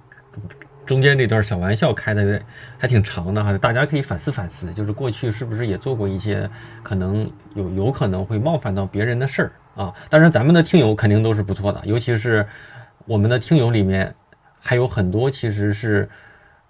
[0.86, 2.42] 中间这段小玩笑开的
[2.78, 6.50] 还挺长的哈，大家可以反思反思，就是过去是不是也做过一些
[6.84, 9.94] 可能有有可能会冒犯到别人的事儿啊？
[10.10, 12.48] 当然，咱们的听友肯定都是不错的，尤其是
[13.06, 14.16] 我们的听友里面
[14.60, 16.10] 还有很多其实是。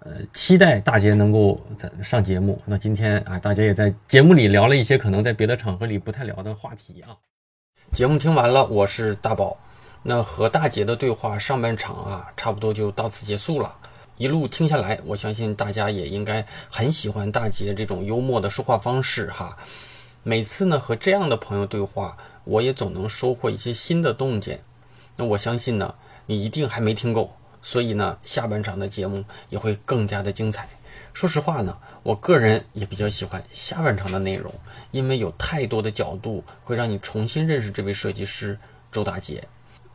[0.00, 1.60] 呃，期待大杰能够
[2.00, 2.62] 上节目。
[2.64, 7.16] 那今天啊，大家也在节目里聊了一些可能在别的场合里不太聊的话题啊。
[7.90, 9.58] 节目听完了，我是大宝。
[10.04, 13.74] 那和大姐的对话上半场啊，差不多就到此结束了。
[14.18, 19.58] 一路听下来，我相信大家也应该很喜欢大杰这种幽默的说话方式哈。
[20.22, 24.62] 每次呢和这样的朋友对话，我也总能收获一些新的洞见。
[25.16, 25.94] 那我相信呢，
[26.24, 27.36] 你一定还没听够。
[27.60, 30.68] 所以呢，下半场的节目也会更加的精彩。
[31.12, 34.54] 说实话呢，我个人也比较喜欢下半场的内容，
[34.92, 38.58] 因为有太多的角度会让你重新认识这位设计师
[38.90, 39.46] 周大杰。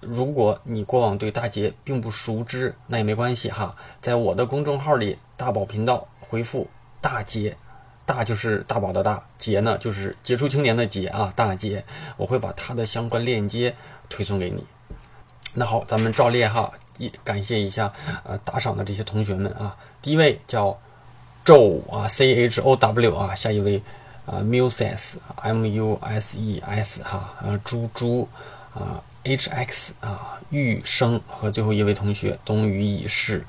[0.01, 6.67] 如果你过往对大杰并不熟知，那也没关系哈，在我的公众号里“大宝频道”回复
[6.99, 7.55] “大杰”，
[8.05, 11.85] 大就是大宝的大，杰呢就是杰出青年的杰啊，大杰，
[12.17, 13.75] 我会把他的相关链接
[14.09, 14.65] 推送给你。
[15.53, 16.71] 那好，咱们照例哈。
[16.97, 17.91] 一感谢一下，
[18.23, 19.75] 呃，打赏的这些同学们啊。
[20.03, 20.77] 第一位叫
[21.43, 23.33] 周啊，C H O W 啊。
[23.33, 23.81] 下一位
[24.27, 28.27] 啊，Muses，M U S E S 哈，呃，猪猪
[28.75, 33.45] 啊，H X 啊，玉生和最后一位同学冬雨已逝。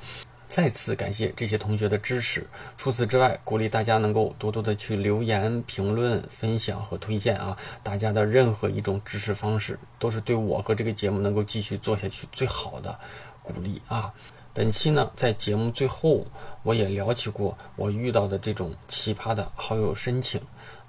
[0.49, 2.47] 再次感谢这些同学的支持。
[2.77, 7.57] 除此之外，鼓励大家能够多多的去留言、评论、分享和推荐啊！
[7.83, 12.99] 大家的任何一种支持方式，都是对我和这个节目能够继续做下去最好的。
[13.43, 14.13] 鼓励啊！
[14.53, 16.27] 本期呢，在节目最后，
[16.63, 20.39] 我也聊起过我遇到的这种奇葩的好友申请，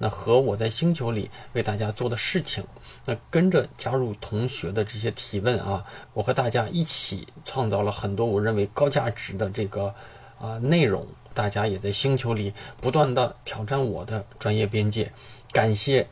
[0.04, 2.62] 那和我在星球里为大家做的事情，
[3.06, 5.82] 那跟着加入同学的这些提问啊，
[6.14, 9.96] 我和大家一起创造了很多我认为高价值的这个
[10.38, 12.52] 啊内容，大家也在星球里
[12.82, 15.10] 不断的挑战我的专业边界，
[15.54, 16.06] 感谢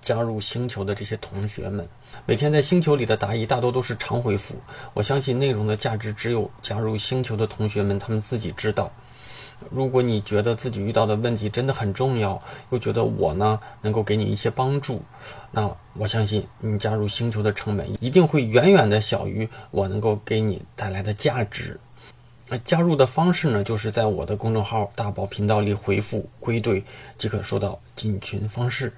[0.00, 1.86] 加入星球的这些同学们。
[2.24, 4.54] 每天在星球里的答疑大多都是长回复，
[4.94, 8.90] 我相信内容的价值只有加入星球的同学们他们自己知道。
[9.70, 12.40] 如果你觉得自己遇到的问题真的很重要，
[12.70, 15.02] 又觉得我呢能够给你一些帮助，
[15.50, 21.80] 那我相信你加入星球的成本一定会远远的小于我能够给你带来的价值。
[22.48, 26.84] 那加入的方式呢，就是在我的公众号大宝频道里回复“归队”
[27.18, 28.92] 即可收到进群方式。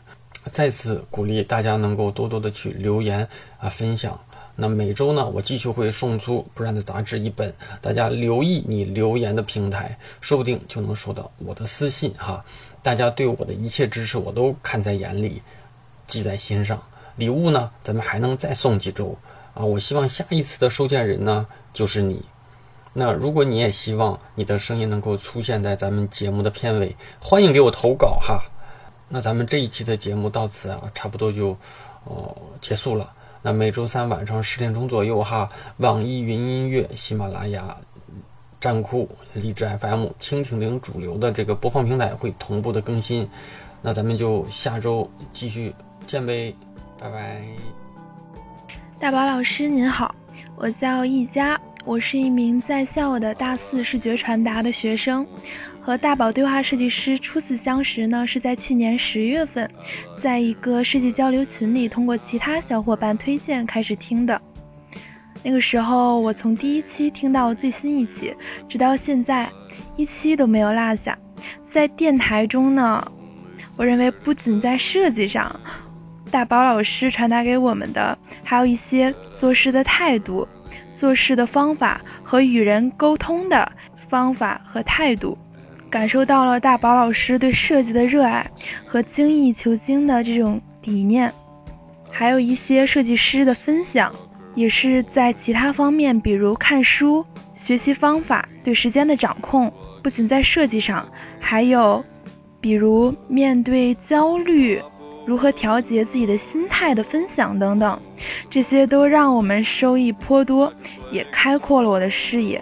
[0.52, 3.26] 再次鼓励大家能够多多的去留言
[3.58, 4.18] 啊，分享。
[4.60, 12.44] 那每周呢，我继续会送出《不然的杂志》一本，大家留意你留言的平台，说不定就能收到我的私信哈。
[12.82, 15.40] 大家对我的一切支持，我都看在眼里，
[16.08, 16.82] 记在心上。
[17.14, 19.16] 礼物呢，咱们还能再送几周
[19.54, 19.64] 啊！
[19.64, 22.20] 我希望下一次的收件人呢，就是你。
[22.92, 28.42] 那如果你也希望你的声音能够出现在咱们节目的片尾，欢迎给我投稿哈。
[29.08, 31.56] 那咱们这一期的节目到此啊，差不多就，
[32.02, 33.12] 哦结束了。
[33.52, 37.76] 每周三晚上十点钟左右哈，网易云音乐、喜马拉雅、
[38.60, 43.28] 站酷、荔枝 FM、蜻蜓等主流的这个播放平台会同步的更新。
[43.80, 45.72] 那咱们就下周继续
[46.06, 46.54] 见呗，
[47.00, 47.42] 拜拜。
[48.98, 50.14] 大宝老师您好，
[50.56, 55.24] 我叫易佳，我是一名在校的大四视觉传达的学生。
[55.88, 59.66] 和大宝对话设计师初次相识呢，是在去年十月份，
[60.18, 64.38] 在一个设计交流群里，通过其他小伙伴推荐开始听的。
[65.42, 68.34] 那个时候，我从第一期听到最新一期，
[68.68, 69.48] 直到现在，
[69.96, 71.16] 一期都没有落下。
[71.70, 73.02] 在电台中呢，
[73.78, 75.58] 我认为不仅在设计上，
[76.30, 79.10] 大宝老师传达给我们的，还有一些
[79.40, 80.46] 做事的态度、
[80.98, 83.72] 做事的方法和与人沟通的
[84.10, 85.38] 方法和态度。
[85.90, 88.46] 感受到了大宝老师对设计的热爱
[88.84, 91.32] 和精益求精的这种理念，
[92.10, 94.12] 还有一些设计师的分享，
[94.54, 97.24] 也是在其他方面，比如看书、
[97.54, 99.72] 学习方法、对时间的掌控，
[100.02, 101.08] 不仅在设计上，
[101.40, 102.04] 还有
[102.60, 104.80] 比如面对焦虑
[105.24, 107.98] 如何调节自己的心态的分享等等，
[108.50, 110.72] 这些都让我们收益颇多，
[111.10, 112.60] 也开阔了我的视野。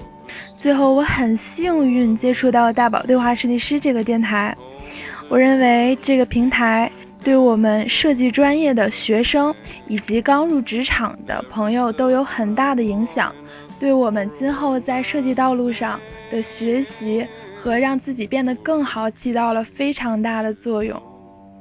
[0.66, 4.52] 最后，我很幸运接触到大宝对话设计师这个电台。
[5.28, 6.90] 我认为这个平台
[7.22, 9.54] 对我们设计专业的学生
[9.86, 13.32] 以及刚入职场的朋友都有很大的影响。
[13.78, 16.00] 对我们今后在设计道路上
[16.32, 17.24] 的学习
[17.62, 21.00] 和让自己变得更好起到了非常大的作用。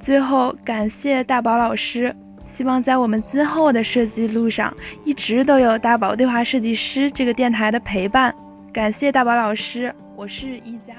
[0.00, 2.12] 最后，感谢大宝老师，
[2.52, 8.34] 希望在我们今后的设计路上一直都有大宝对话设计师这个电台的陪伴。
[8.76, 10.94] 感谢大宝老师，我是一佳。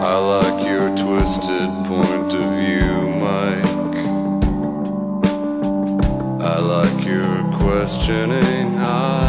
[0.00, 3.66] I like your twisted point of view, Mike.
[6.40, 9.21] I like your questioning eye.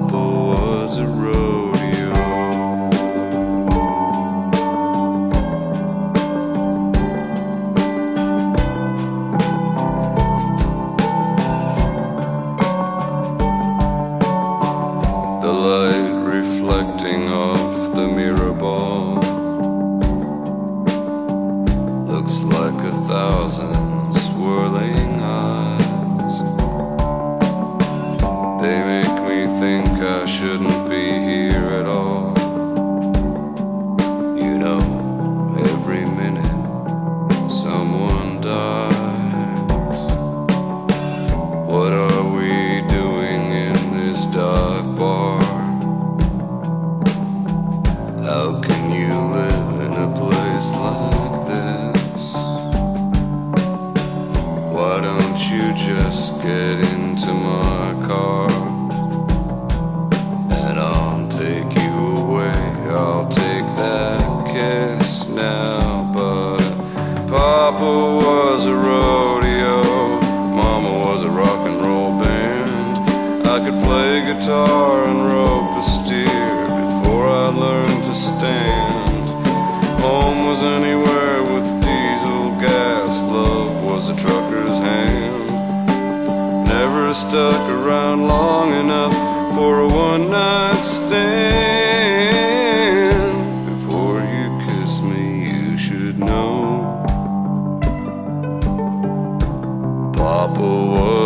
[0.00, 1.79] Papa was a rodeo.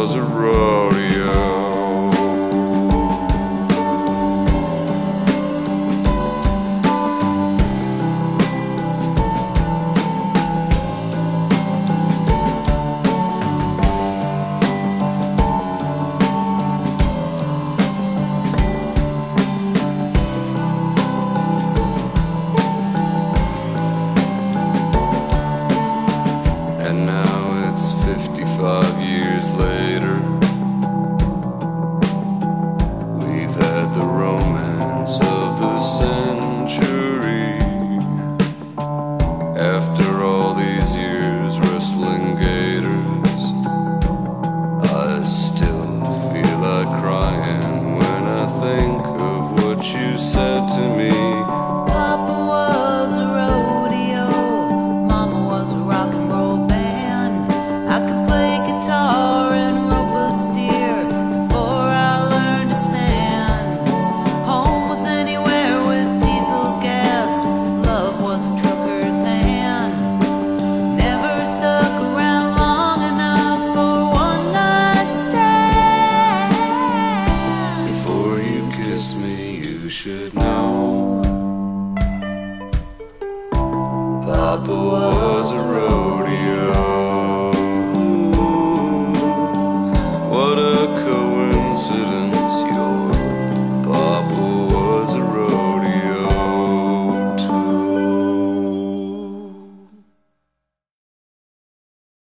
[0.04, 1.53] Was a rodeo.